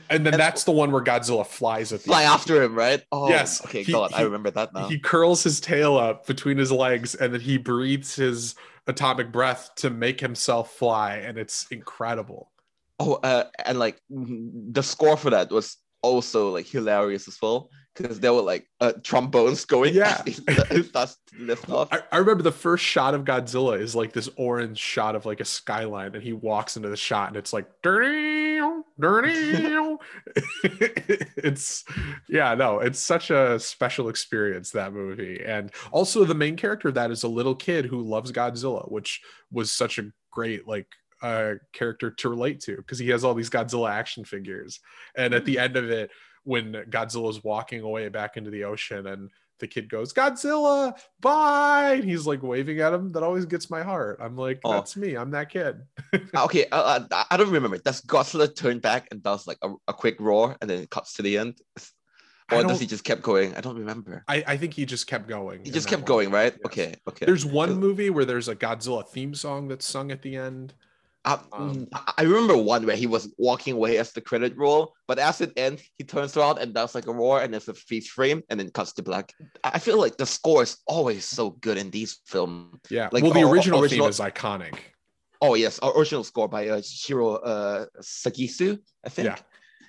[0.09, 2.31] and then and that's the one where Godzilla flies at the fly end.
[2.33, 3.01] after him, right?
[3.11, 3.63] Oh, yes.
[3.65, 4.87] Okay, he, God, he, I remember that now.
[4.87, 8.55] He curls his tail up between his legs, and then he breathes his
[8.87, 12.51] atomic breath to make himself fly, and it's incredible.
[12.99, 18.19] Oh, uh, and like the score for that was also like hilarious as well because
[18.19, 19.93] there were like uh, trombones going.
[19.93, 20.21] Yeah,
[20.93, 21.87] that's lift off.
[21.91, 25.39] I, I, remember the first shot of Godzilla is like this orange shot of like
[25.39, 28.59] a skyline, and he walks into the shot, and it's like dirty,
[28.99, 29.97] dirty.
[30.63, 31.85] it's
[32.27, 37.11] yeah, no, it's such a special experience that movie, and also the main character that
[37.11, 39.21] is a little kid who loves Godzilla, which
[39.51, 40.87] was such a great like
[41.21, 44.81] uh, character to relate to because he has all these Godzilla action figures,
[45.15, 46.11] and at the end of it
[46.45, 49.29] when Godzilla's walking away back into the ocean and
[49.59, 51.93] the kid goes, Godzilla, bye.
[51.95, 53.11] And he's like waving at him.
[53.11, 54.19] That always gets my heart.
[54.21, 54.73] I'm like, oh.
[54.73, 55.15] that's me.
[55.15, 55.81] I'm that kid.
[56.35, 56.65] Okay.
[56.71, 57.77] Uh, uh I don't remember.
[57.77, 61.13] Does Godzilla turn back and does like a, a quick roar and then it cuts
[61.13, 61.59] to the end?
[62.51, 63.55] Or does he just kept going?
[63.55, 64.23] I don't remember.
[64.27, 65.65] I, I think he just kept going.
[65.65, 66.07] He just kept one.
[66.07, 66.53] going, right?
[66.53, 66.65] Yes.
[66.65, 66.95] Okay.
[67.07, 67.25] Okay.
[67.25, 70.73] There's one movie where there's a Godzilla theme song that's sung at the end.
[71.25, 75.17] I, um, I remember one where he was walking away as the credit roll, but
[75.17, 78.07] as it ends, he turns around and does like a roar, and it's a freeze
[78.07, 79.33] frame, and then cuts to black.
[79.63, 82.79] I feel like the score is always so good in these films.
[82.91, 84.77] Yeah, like well, the original, original theme is iconic.
[85.41, 89.25] Oh yes, our original score by uh, Shiro uh, Sagisu, I think.
[89.25, 89.37] Yeah,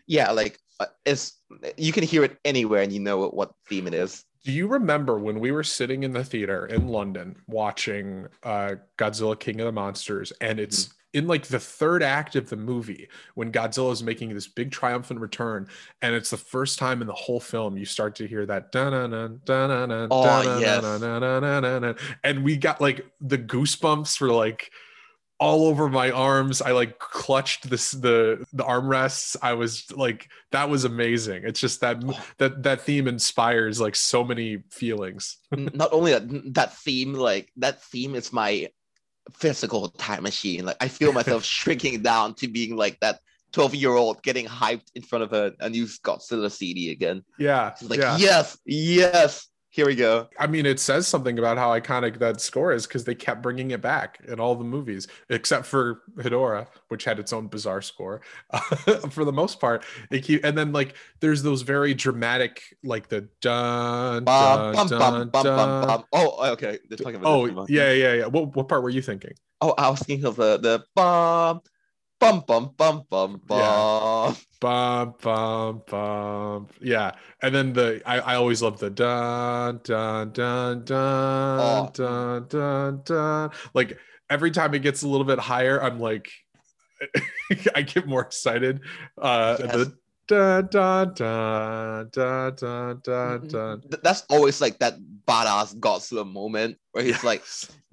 [0.06, 1.34] yeah, like uh, it's
[1.76, 4.24] you can hear it anywhere, and you know what theme it is.
[4.42, 9.38] Do you remember when we were sitting in the theater in London watching uh, Godzilla
[9.38, 13.08] King of the Monsters, and it's mm-hmm in like the third act of the movie
[13.34, 15.66] when Godzilla is making this big triumphant return,
[16.02, 18.70] and it's the first time in the whole film you start to hear that
[20.10, 20.84] oh, yes.
[22.22, 24.70] and we got like the goosebumps for like
[25.38, 26.60] all over my arms.
[26.60, 29.36] I like clutched this the the armrests.
[29.40, 31.44] I was like, that was amazing.
[31.44, 32.02] It's just that
[32.36, 35.38] that that theme inspires like so many feelings.
[35.50, 38.68] Not only that that theme, like that theme is my
[39.32, 40.64] physical time machine.
[40.64, 43.20] Like I feel myself shrinking down to being like that
[43.52, 47.22] 12 year old getting hyped in front of a, a new Godzilla CD again.
[47.38, 47.74] Yeah.
[47.82, 48.16] like, yeah.
[48.16, 50.26] yes, yes, here we go.
[50.38, 53.72] I mean, it says something about how iconic that score is because they kept bringing
[53.72, 58.22] it back in all the movies, except for Hedorah, which had its own bizarre score.
[59.10, 63.28] for the most part, it keep, and then like there's those very dramatic, like the
[63.42, 64.98] dun dun bum, dun,
[65.28, 65.86] bum, dun.
[65.86, 66.78] Bum, oh, oh, okay.
[66.88, 68.26] They're talking about oh, yeah, yeah, yeah.
[68.26, 69.32] What what part were you thinking?
[69.60, 71.60] Oh, I was thinking of the the bum
[72.18, 73.58] bum bum bum bum bum.
[73.58, 74.34] Yeah.
[74.60, 76.68] Bum bum bum.
[76.80, 77.12] Yeah.
[77.42, 81.90] And then the I, I always love the dun dun dun dun oh.
[81.92, 83.50] dun dun dun.
[83.74, 83.98] Like
[84.30, 86.30] every time it gets a little bit higher, I'm like
[87.74, 88.80] I get more excited.
[89.20, 89.72] Uh, yes.
[89.72, 89.96] the
[90.26, 93.76] da da da da da da da.
[94.02, 97.24] That's always like that badass Godzilla moment where he's yes.
[97.24, 97.44] like,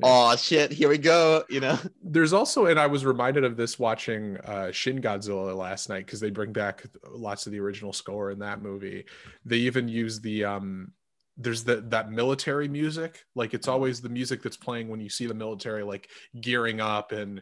[0.01, 1.77] "Oh shit, here we go," you know.
[2.03, 6.19] There's also, and I was reminded of this watching uh, Shin Godzilla last night because
[6.19, 9.05] they bring back lots of the original score in that movie.
[9.45, 10.91] They even use the um
[11.37, 15.25] there's that that military music like it's always the music that's playing when you see
[15.25, 16.07] the military like
[16.41, 17.41] gearing up and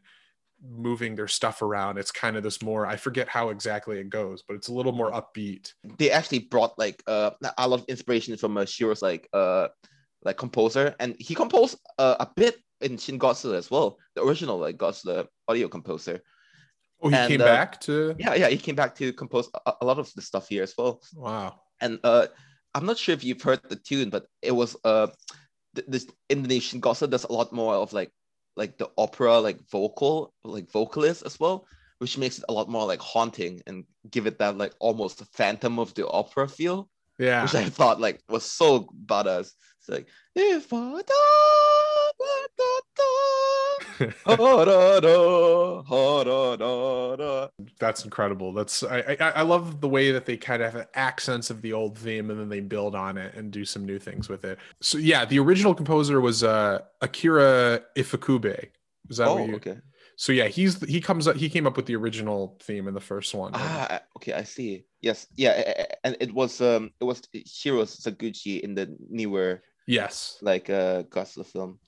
[0.63, 1.97] moving their stuff around.
[1.97, 4.91] It's kind of this more, I forget how exactly it goes, but it's a little
[4.91, 5.73] more upbeat.
[5.97, 9.69] They actually brought like uh a lot of inspiration from uh, Shiro's like uh
[10.23, 14.57] like composer, and he composed uh, a bit in Shin Godzilla as well, the original
[14.57, 16.21] like Godzilla audio composer.
[17.01, 19.73] Oh, he and, came uh, back to yeah, yeah, he came back to compose a,
[19.81, 21.01] a lot of the stuff here as well.
[21.15, 21.61] Wow.
[21.79, 22.27] And uh
[22.73, 25.07] I'm not sure if you've heard the tune, but it was uh
[25.73, 28.11] this Indonesian Godzilla does a lot more of like
[28.55, 31.65] like the opera like vocal like vocalist as well
[31.99, 35.79] which makes it a lot more like haunting and give it that like almost phantom
[35.79, 36.89] of the opera feel
[37.19, 37.43] yeah.
[37.43, 39.51] which i thought like was so badass.
[39.79, 41.01] It's like if I
[47.79, 48.53] that's incredible.
[48.53, 51.73] That's I, I, I love the way that they kind of have accents of the
[51.73, 54.57] old theme and then they build on it and do some new things with it.
[54.81, 58.69] So yeah, the original composer was uh, Akira Ifukube.
[59.09, 59.55] Is that oh, what you?
[59.55, 59.77] Okay.
[60.15, 63.01] So yeah, he's he comes up he came up with the original theme in the
[63.01, 63.51] first one.
[63.55, 64.85] Ah, okay, I see.
[65.01, 70.69] Yes, yeah, and it was um it was Shiro Sagisu in the newer yes like
[70.69, 71.79] uh Godzilla film.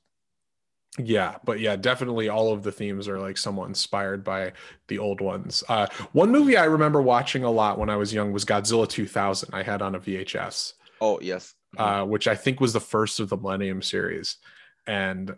[1.00, 4.54] Yeah, but yeah, definitely all of the themes are like somewhat inspired by
[4.88, 5.64] the old ones.
[5.68, 9.50] Uh, one movie I remember watching a lot when I was young was Godzilla 2000.
[9.54, 10.74] I had on a VHS.
[11.02, 11.56] Oh, yes.
[11.78, 14.38] Uh, which I think was the first of the Millennium series.
[14.86, 15.34] And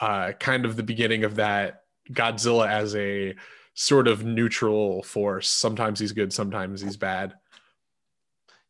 [0.00, 3.34] uh, kind of the beginning of that Godzilla as a
[3.74, 5.48] sort of neutral force.
[5.48, 7.34] Sometimes he's good, sometimes he's bad.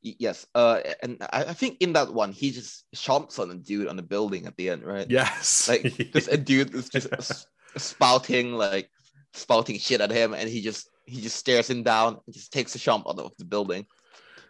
[0.03, 3.87] Yes, uh, and I, I think in that one he just chomps on a dude
[3.87, 5.07] on the building at the end, right?
[5.11, 5.83] Yes, like
[6.13, 7.47] just a dude is just
[7.77, 8.89] spouting like
[9.35, 12.75] spouting shit at him, and he just he just stares him down and just takes
[12.75, 13.87] a chomp out of the building.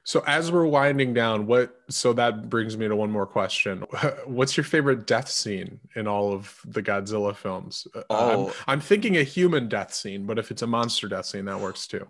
[0.04, 1.80] So as we're winding down, what?
[1.88, 3.84] So that brings me to one more question.
[4.24, 7.86] What's your favorite death scene in all of the Godzilla films?
[7.94, 11.26] Uh, oh, I'm, I'm thinking a human death scene, but if it's a monster death
[11.26, 12.06] scene, that works too.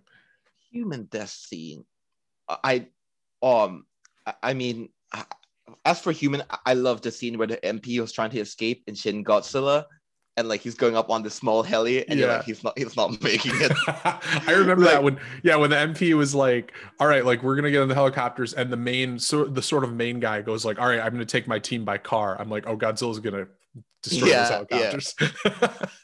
[0.70, 1.84] Human death scene.
[2.49, 2.86] I
[3.43, 3.84] um
[4.43, 4.88] i mean
[5.84, 8.95] as for human i love the scene where the mp was trying to escape in
[8.95, 9.84] shin godzilla
[10.36, 12.26] and like he's going up on the small heli and yeah.
[12.26, 15.70] you're like he's not he's not making it i remember like, that when yeah when
[15.70, 18.76] the mp was like all right like we're gonna get in the helicopters and the
[18.76, 21.59] main so the sort of main guy goes like all right i'm gonna take my
[21.59, 23.47] team by car i'm like oh godzilla's gonna
[24.03, 25.14] destroy yeah, those helicopters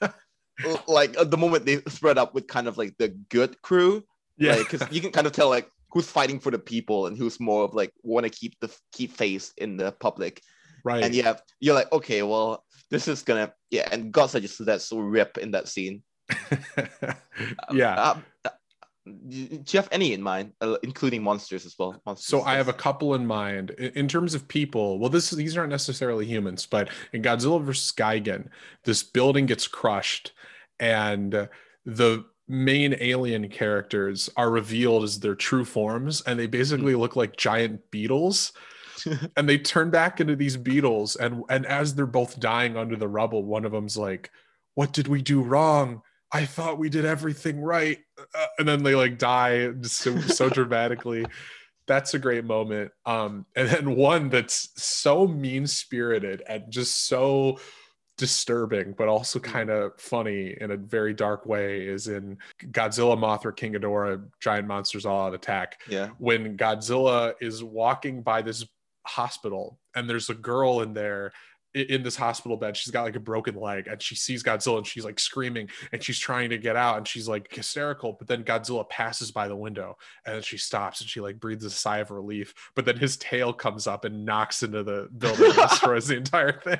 [0.03, 0.76] yeah.
[0.87, 4.03] like at the moment they spread up with kind of like the good crew
[4.39, 7.16] yeah because like, you can kind of tell like who's fighting for the people and
[7.16, 10.42] who's more of like want to keep the keep face in the public.
[10.84, 11.03] Right.
[11.03, 14.99] And yeah you're like okay well this is gonna yeah and Godzilla just that so
[14.99, 16.03] rip in that scene.
[17.72, 17.94] Yeah.
[17.94, 18.51] Um, uh,
[19.28, 22.01] do you have any in mind uh, including monsters as well?
[22.05, 23.70] Monsters so i have a couple in mind.
[23.70, 27.92] In, in, terms of people well this these aren't necessarily humans but in godzilla versus
[27.92, 28.49] gigan
[28.84, 30.32] this building gets crushed
[30.78, 31.49] and
[31.84, 36.99] the main alien characters are revealed as their true forms and they basically mm.
[36.99, 38.53] look like giant beetles.
[39.36, 43.07] And they turn back into these beetles and and as they're both dying under the
[43.07, 44.30] rubble one of them's like
[44.74, 46.03] what did we do wrong?
[46.32, 47.99] I thought we did everything right.
[48.18, 51.24] Uh, and then they like die so, so dramatically.
[51.86, 52.90] That's a great moment.
[53.05, 57.60] Um and then one that's so mean spirited and just so
[58.16, 59.44] disturbing but also mm.
[59.44, 62.38] kind of funny in a very dark way is in
[62.70, 65.80] Godzilla Mothra King Ghidorah Giant Monsters All Out Attack.
[65.88, 66.10] Yeah.
[66.18, 68.64] When Godzilla is walking by this
[69.06, 71.32] hospital and there's a girl in there
[71.77, 72.77] in this hospital bed.
[72.77, 76.03] She's got like a broken leg and she sees Godzilla and she's like screaming and
[76.03, 78.15] she's trying to get out and she's like hysterical.
[78.15, 81.65] But then Godzilla passes by the window and then she stops and she like breathes
[81.65, 82.55] a sigh of relief.
[82.74, 86.61] But then his tail comes up and knocks into the building and destroys the entire
[86.61, 86.78] thing.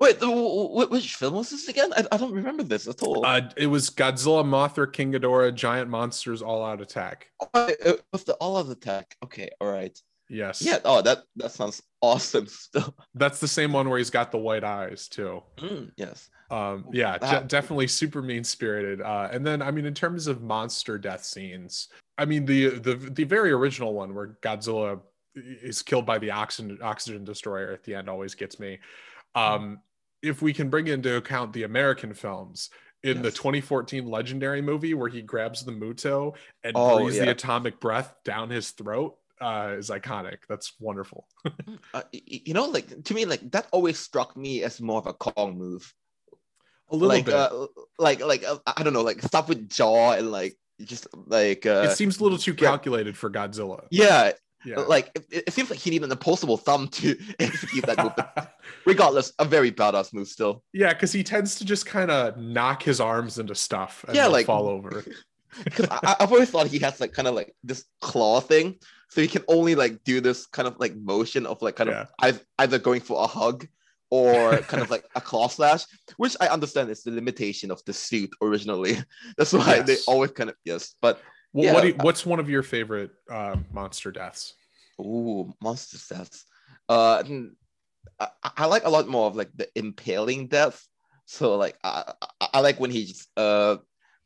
[0.00, 1.92] Wait, the, which film was this again?
[1.96, 3.24] I, I don't remember this at all.
[3.24, 7.28] Uh, it was Godzilla, Mothra, King Ghidorah, Giant Monsters, All Out Attack.
[7.54, 9.16] Oh, it was the All Out Attack.
[9.24, 9.98] Okay, all right.
[10.32, 10.62] Yes.
[10.62, 10.78] Yeah.
[10.86, 12.46] Oh, that that sounds awesome.
[12.46, 12.94] Still.
[13.14, 15.42] That's the same one where he's got the white eyes too.
[15.58, 16.30] Mm, yes.
[16.50, 17.48] Um, yeah, that...
[17.48, 19.02] definitely super mean spirited.
[19.02, 22.94] Uh, and then, I mean, in terms of monster death scenes, I mean, the the
[22.94, 25.00] the very original one where Godzilla
[25.34, 28.78] is killed by the oxygen oxygen destroyer at the end always gets me.
[29.34, 29.80] Um,
[30.22, 32.70] if we can bring into account the American films,
[33.02, 33.24] in yes.
[33.24, 36.34] the 2014 legendary movie where he grabs the MUTO
[36.64, 37.26] and oh, breathes yeah.
[37.26, 40.38] the atomic breath down his throat uh, is iconic.
[40.48, 41.26] That's wonderful.
[41.94, 45.12] uh, you know, like to me, like that always struck me as more of a
[45.12, 45.92] Kong move.
[46.90, 47.66] A little like, bit, uh,
[47.98, 51.86] like like uh, I don't know, like stuff with jaw and like just like uh,
[51.90, 53.86] it seems a little too calculated for Godzilla.
[53.90, 54.32] Yeah,
[54.64, 54.80] yeah.
[54.80, 58.12] Like it, it, seems like he needed an opposable thumb to execute that move.
[58.86, 60.62] regardless, a very badass move still.
[60.72, 64.26] Yeah, because he tends to just kind of knock his arms into stuff and yeah,
[64.26, 65.04] like fall over.
[65.64, 68.78] Because I've always thought he has like kind of like this claw thing,
[69.12, 72.06] so he can only like do this kind of like motion of like kind yeah.
[72.22, 73.68] of either going for a hug
[74.08, 75.84] or kind of like a claw slash,
[76.16, 78.96] which I understand is the limitation of the suit originally.
[79.36, 79.86] That's why yes.
[79.86, 81.20] they always kind of yes, but
[81.50, 84.54] what, yeah, what you, what's one of your favorite uh, monster deaths?
[84.98, 86.46] Ooh, monster deaths.
[86.88, 87.22] Uh,
[88.18, 90.82] I, I, like a lot more of like the impaling death.
[91.26, 93.76] So like I, I like when he just uh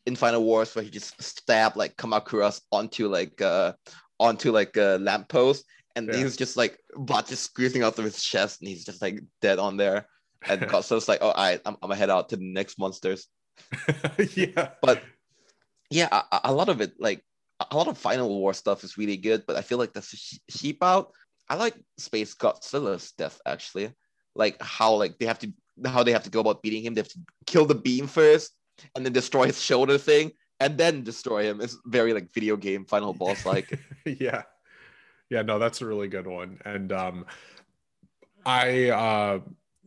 [0.06, 3.72] in Final Wars where he just stabbed like Kamacuras onto like uh
[4.18, 5.64] onto like a lamppost
[5.96, 6.18] and yeah.
[6.18, 9.58] he's just like blood just squeezing out of his chest and he's just like dead
[9.58, 10.06] on there.
[10.46, 13.26] And Godzilla's like, oh, I, I'm, I'm gonna head out to the next monsters.
[14.34, 14.70] yeah.
[14.82, 15.02] But
[15.90, 17.24] yeah, a, a, lot of it, like
[17.70, 20.52] a lot of Final War stuff is really good, but I feel like that's a
[20.52, 21.12] sheep out.
[21.48, 23.92] I like Space Godzilla's death actually,
[24.34, 25.52] like how like they have to
[25.86, 26.94] how they have to go about beating him.
[26.94, 28.52] They have to kill the beam first,
[28.94, 31.60] and then destroy his shoulder thing, and then destroy him.
[31.60, 33.78] It's very like video game final boss like.
[34.04, 34.42] yeah,
[35.30, 37.26] yeah, no, that's a really good one, and um,
[38.44, 39.40] I uh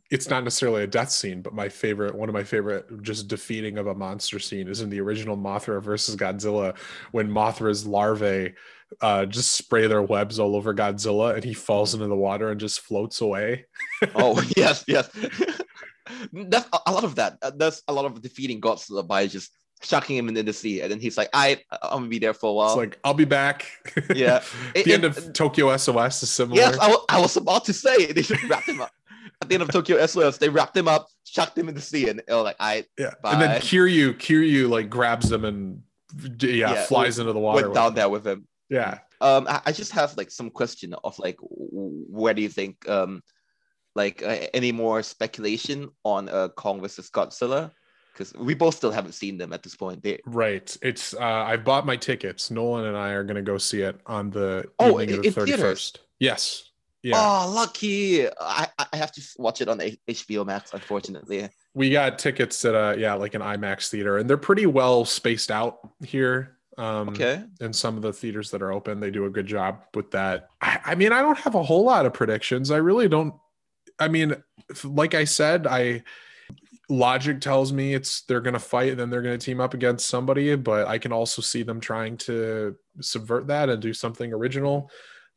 [0.09, 3.77] it's not necessarily a death scene, but my favorite, one of my favorite, just defeating
[3.77, 6.75] of a monster scene is in the original Mothra versus Godzilla
[7.11, 8.55] when Mothra's larvae
[9.01, 12.59] uh, just spray their webs all over Godzilla and he falls into the water and
[12.59, 13.65] just floats away.
[14.15, 15.09] oh yes, yes.
[16.33, 17.37] that's a lot of that.
[17.41, 19.51] Uh, that's a lot of defeating Godzilla by just
[19.81, 22.49] chucking him into the sea, and then he's like, "I, I'm gonna be there for
[22.49, 23.67] a while." It's like, "I'll be back."
[24.13, 24.43] Yeah.
[24.73, 26.61] the it, end it, of Tokyo SOS is similar.
[26.61, 26.77] Yes,
[27.09, 28.91] I, was about to say they should wrap him up
[29.41, 32.09] at the end of Tokyo SOS, they wrapped him up, chucked him in the sea,
[32.09, 33.13] and oh, like I yeah.
[33.21, 33.33] Bye.
[33.33, 35.81] And then Kiryu, Kiryu like grabs them and
[36.41, 37.63] yeah, yeah flies into the water.
[37.63, 38.47] Went down there with him.
[38.69, 38.99] Yeah.
[39.21, 43.21] Um, I, I, just have like some question of like, where do you think um,
[43.95, 47.71] like uh, any more speculation on uh Kong versus Godzilla?
[48.19, 50.03] Because we both still haven't seen them at this point.
[50.03, 50.19] They...
[50.25, 50.75] Right.
[50.81, 52.51] It's uh, I bought my tickets.
[52.51, 55.53] Nolan and I are gonna go see it on the oh, evening of the thirty
[55.53, 56.01] first.
[56.19, 56.65] Yes.
[57.01, 57.15] Yeah.
[57.15, 58.27] Oh, lucky!
[58.27, 61.47] I, I have to watch it on HBO Max, unfortunately.
[61.73, 65.49] We got tickets at a yeah, like an IMAX theater, and they're pretty well spaced
[65.49, 66.57] out here.
[66.77, 67.43] Um, okay.
[67.61, 70.49] In some of the theaters that are open, they do a good job with that.
[70.59, 72.69] I, I mean, I don't have a whole lot of predictions.
[72.69, 73.33] I really don't.
[73.97, 74.35] I mean,
[74.83, 76.03] like I said, I
[76.89, 79.73] logic tells me it's they're going to fight and then they're going to team up
[79.73, 84.33] against somebody, but I can also see them trying to subvert that and do something
[84.33, 84.91] original.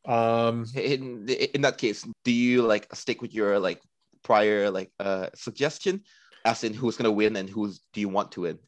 [0.05, 3.81] Um, in in that case, do you like stick with your like
[4.25, 6.03] prior like uh suggestion,
[6.45, 8.59] as in who's gonna win and who's do you want to win?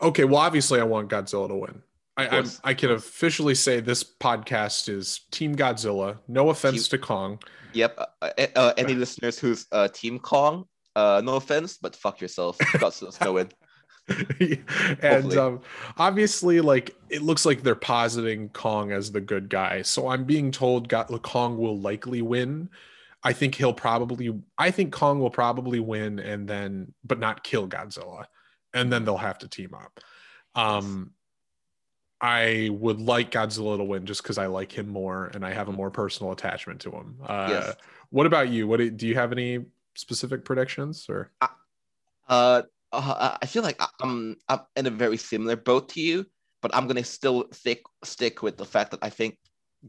[0.00, 1.82] Okay, well, obviously, I want Godzilla to win.
[2.18, 6.18] I, I'm, i can officially say this podcast is Team Godzilla.
[6.28, 7.38] No offense team, to Kong.
[7.72, 7.98] Yep.
[8.22, 10.66] Uh, uh any listeners who's uh, Team Kong,
[10.96, 12.56] uh, no offense, but fuck yourself.
[12.58, 13.50] Godzilla's gonna win.
[15.02, 15.60] and um,
[15.98, 19.82] obviously, like it looks like they're positing Kong as the good guy.
[19.82, 22.70] So I'm being told God, Kong will likely win.
[23.22, 24.32] I think he'll probably.
[24.56, 28.24] I think Kong will probably win, and then but not kill Godzilla,
[28.72, 30.00] and then they'll have to team up.
[30.54, 31.10] Um,
[32.20, 35.68] I would like Godzilla to win just because I like him more and I have
[35.68, 37.16] a more personal attachment to him.
[37.22, 37.76] Uh, yes.
[38.08, 38.66] What about you?
[38.66, 39.66] What do you have any
[39.96, 41.30] specific predictions or?
[42.28, 42.62] Uh,
[42.92, 46.26] uh, I feel like I'm I'm in a very similar boat to you,
[46.62, 49.38] but I'm gonna still stick stick with the fact that I think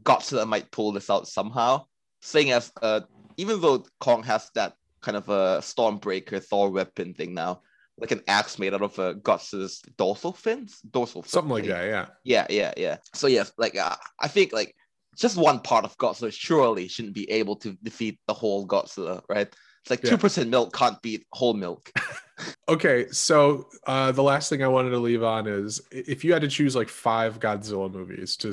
[0.02, 1.86] Godzilla might pull this out somehow.
[2.20, 3.00] Seeing as uh,
[3.36, 7.62] even though Kong has that kind of a Stormbreaker Thor weapon thing now,
[7.98, 12.06] like an axe made out of uh, Godzilla's dorsal fins, dorsal something like that, yeah,
[12.24, 12.96] yeah, yeah, yeah.
[13.14, 14.74] So yes, like uh, I think like
[15.16, 19.52] just one part of Godzilla surely shouldn't be able to defeat the whole Godzilla, right?
[19.88, 20.20] It's like two yeah.
[20.20, 21.90] percent milk can't beat whole milk.
[22.68, 26.42] okay, so uh, the last thing I wanted to leave on is if you had
[26.42, 28.52] to choose like five Godzilla movies to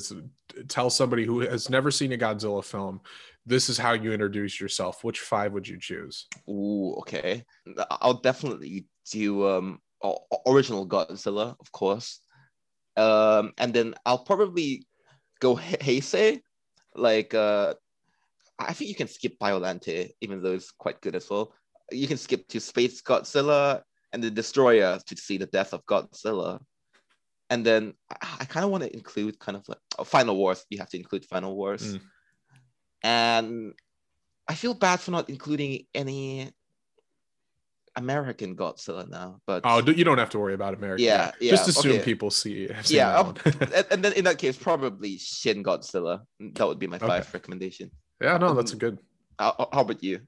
[0.69, 3.01] tell somebody who has never seen a Godzilla film,
[3.45, 5.03] this is how you introduce yourself.
[5.03, 6.27] Which five would you choose?
[6.49, 7.43] Ooh, okay.
[7.91, 9.79] I'll definitely do um
[10.47, 12.21] original Godzilla, of course.
[12.95, 14.87] Um, and then I'll probably
[15.41, 16.39] go Heisei,
[16.95, 17.73] like uh
[18.59, 21.53] I think you can skip Biolante, even though it's quite good as well.
[21.91, 23.81] You can skip to Space Godzilla,
[24.15, 26.59] and the Destoroyah to see the death of Godzilla.
[27.49, 30.65] And then I, I kind of want to include kind of like oh, Final Wars.
[30.69, 31.95] You have to include Final Wars.
[31.95, 32.01] Mm.
[33.03, 33.73] And
[34.47, 36.49] I feel bad for not including any
[37.97, 41.05] American Godzilla now, but oh, you don't have to worry about American.
[41.05, 41.51] Yeah, yeah.
[41.51, 42.03] Just assume okay.
[42.03, 42.69] people see.
[42.85, 46.21] Yeah, and, and, then in that case, probably Shin Godzilla.
[46.39, 47.29] That would be my five okay.
[47.33, 47.91] recommendation.
[48.21, 48.99] Yeah, no, that's a good.
[49.39, 50.21] How, how about you?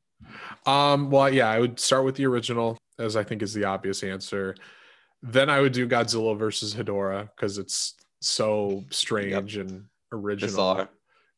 [0.65, 4.03] Um, well, yeah, I would start with the original, as I think is the obvious
[4.03, 4.55] answer.
[5.21, 9.67] Then I would do Godzilla versus Hedorah because it's so strange yep.
[9.67, 10.49] and original.
[10.49, 10.89] Bizarre.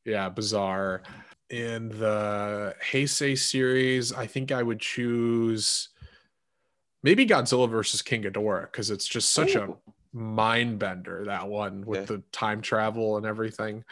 [0.05, 1.03] Yeah, bizarre.
[1.49, 5.89] In the Heisei series, I think I would choose
[7.03, 9.77] maybe Godzilla versus King Ghidorah because it's just such Ooh.
[10.13, 13.83] a mind bender that one with the time travel and everything.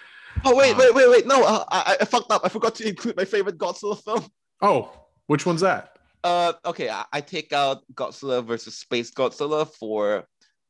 [0.45, 1.27] Oh wait, um, wait, wait, wait!
[1.27, 2.41] No, uh, I, I fucked up.
[2.43, 4.25] I forgot to include my favorite Godzilla film.
[4.61, 4.91] Oh,
[5.27, 5.97] which one's that?
[6.23, 10.25] Uh, okay, I, I take out Godzilla versus Space Godzilla for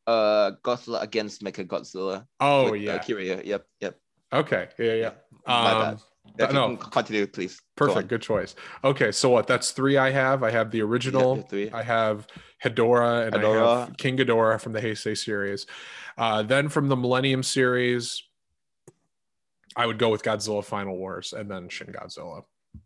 [0.06, 2.26] uh Godzilla against Mecha Godzilla.
[2.40, 3.46] Oh with, uh, yeah, uh, Kiryu.
[3.46, 4.00] Yep, yep.
[4.34, 5.12] Okay, yeah, yeah.
[5.46, 6.54] My um, bad.
[6.54, 6.76] No.
[6.78, 7.60] continue, please.
[7.76, 8.10] Perfect.
[8.10, 8.56] Go good choice.
[8.84, 9.48] Okay, so what?
[9.48, 10.44] That's three I have.
[10.44, 11.48] I have the original.
[11.52, 12.28] Yeah, I have
[12.64, 13.78] Hedorah and Hedorah.
[13.78, 15.66] I have King Ghidorah from the Heisei series.
[16.18, 18.24] Uh, then from the Millennium series,
[19.78, 22.44] I would go with Godzilla Final Wars and then Shin Godzilla.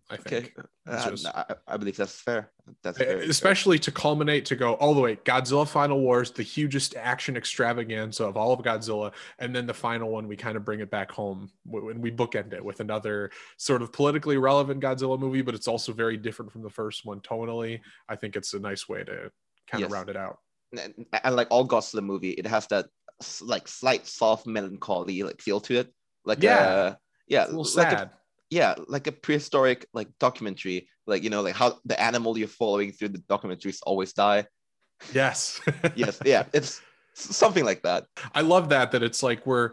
[0.09, 0.53] I think.
[0.57, 0.67] Okay.
[0.87, 2.51] Uh, just, I, I, believe that's fair.
[2.83, 3.83] That's very especially fair.
[3.83, 8.35] to culminate to go all the way Godzilla Final Wars, the hugest action extravaganza of
[8.35, 11.49] all of Godzilla, and then the final one we kind of bring it back home
[11.65, 15.93] when we bookend it with another sort of politically relevant Godzilla movie, but it's also
[15.93, 17.79] very different from the first one tonally.
[18.09, 19.31] I think it's a nice way to
[19.69, 19.85] kind yes.
[19.85, 20.39] of round it out.
[20.77, 22.87] And, and like all Godzilla movie, it has that
[23.41, 25.93] like slight soft melancholy like feel to it.
[26.25, 26.95] Like yeah, uh,
[27.27, 27.51] yeah, a.
[27.51, 28.11] Like a,
[28.49, 32.91] yeah, like a prehistoric like documentary, like you know, like how the animal you're following
[32.91, 34.45] through the documentaries always die.
[35.13, 35.61] Yes.
[35.95, 36.19] yes.
[36.25, 36.43] Yeah.
[36.53, 36.81] It's
[37.13, 38.05] something like that.
[38.35, 38.91] I love that.
[38.91, 39.71] That it's like we're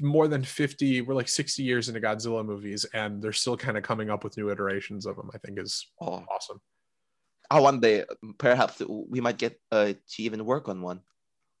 [0.00, 3.82] more than 50 we're like 60 years into godzilla movies and they're still kind of
[3.82, 6.22] coming up with new iterations of them i think is oh.
[6.30, 6.60] awesome
[7.50, 8.04] oh one day
[8.36, 11.00] perhaps we might get uh, to even work on one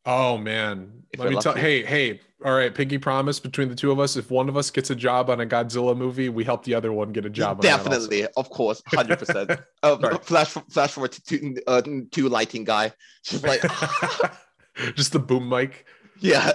[0.04, 1.54] Oh man, if let me tell.
[1.54, 4.16] Hey, hey, all right, pinky promise between the two of us.
[4.16, 6.92] If one of us gets a job on a Godzilla movie, we help the other
[6.92, 7.60] one get a job.
[7.60, 9.50] Definitely, of course, hundred percent.
[9.84, 10.24] Right.
[10.24, 12.92] Flash, flash forward to two, uh, two lighting guy,
[13.24, 13.60] just like,
[14.94, 15.86] just the boom mic.
[16.20, 16.52] Yeah.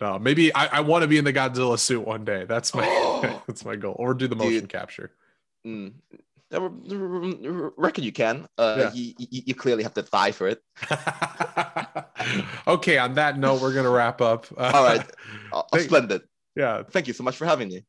[0.00, 2.44] No, maybe I, I want to be in the Godzilla suit one day.
[2.44, 4.68] That's my that's my goal, or do the motion Dude.
[4.68, 5.10] capture.
[5.66, 5.94] Mm,
[7.76, 8.46] reckon you can.
[8.58, 8.92] Uh, yeah.
[8.92, 10.62] you, you, you, clearly have to thigh for it.
[12.66, 14.46] okay, on that note, we're gonna wrap up.
[14.58, 15.04] All right,
[15.52, 16.22] uh, splendid.
[16.54, 17.84] Yeah, thank you so much for having me.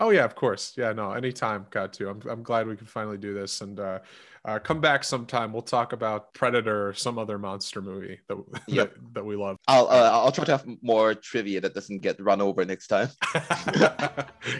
[0.00, 0.74] Oh yeah, of course.
[0.76, 1.66] Yeah, no, anytime.
[1.70, 2.08] Got to.
[2.08, 4.00] I'm I'm glad we could finally do this and uh,
[4.44, 5.52] uh, come back sometime.
[5.52, 8.36] We'll talk about Predator or some other monster movie that
[8.66, 8.94] yep.
[8.94, 9.56] that, that, we love.
[9.68, 13.08] I'll uh, I'll try to have more trivia that doesn't get run over next time.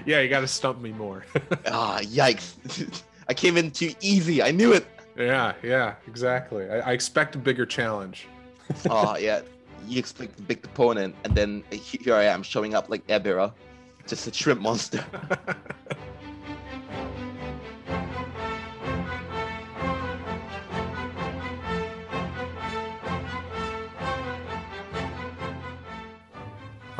[0.07, 1.25] yeah, you got to stump me more.
[1.67, 3.03] ah, yikes.
[3.29, 4.43] I came in too easy.
[4.43, 4.87] I knew it.
[5.17, 6.71] Yeah, yeah, exactly.
[6.71, 8.29] I, I expect a bigger challenge.
[8.91, 9.43] Oh yeah,
[9.87, 13.53] you expect a big opponent, and then here I am showing up like Ebirah,
[14.07, 15.05] just a shrimp monster.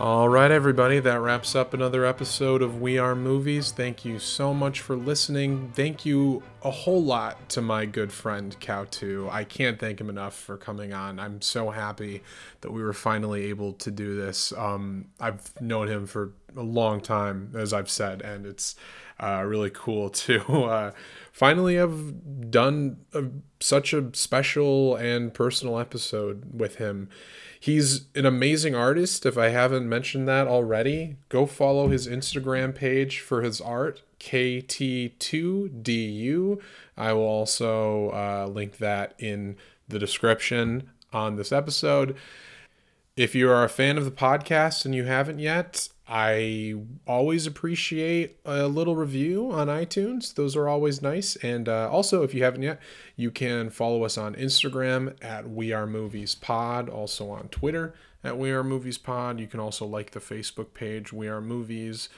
[0.03, 3.71] All right, everybody, that wraps up another episode of We Are Movies.
[3.71, 5.71] Thank you so much for listening.
[5.77, 9.31] Thank you a whole lot to my good friend Khaotu.
[9.31, 11.21] I can't thank him enough for coming on.
[11.21, 12.25] I'm so happy
[12.63, 14.53] that we were finally able to do this.
[14.59, 18.75] Um, I've known him for a long time, as I've said, and it's
[19.21, 20.91] uh, really cool to uh,
[21.31, 23.27] finally have done a,
[23.61, 27.09] such a special and personal episode with him.
[27.63, 29.25] He's an amazing artist.
[29.25, 36.61] If I haven't mentioned that already, go follow his Instagram page for his art, KT2DU.
[36.97, 39.55] I will also uh, link that in
[39.87, 42.17] the description on this episode.
[43.17, 46.75] If you are a fan of the podcast and you haven't yet, I
[47.07, 50.35] always appreciate a little review on iTunes.
[50.35, 51.37] Those are always nice.
[51.37, 52.83] And uh, also, if you haven't yet,
[53.17, 58.37] you can follow us on Instagram at We Are Movies Pod, also on Twitter at
[58.37, 59.41] We Are Movies Pod.
[59.41, 62.11] You can also like the Facebook page We Are Movies.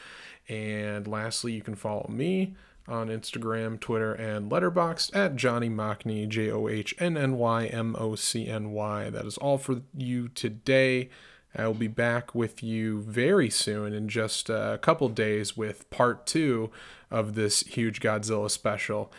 [0.48, 2.56] And lastly, you can follow me
[2.88, 7.94] on Instagram, Twitter, and Letterboxd at Johnny Mocny, J O H N N Y M
[7.96, 9.08] O C N Y.
[9.10, 11.10] That is all for you today.
[11.56, 16.26] I will be back with you very soon in just a couple days with part
[16.26, 16.70] two
[17.10, 19.12] of this huge Godzilla special.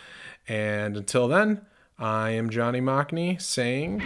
[0.48, 1.66] And until then,
[1.98, 4.02] I am Johnny Mocny saying.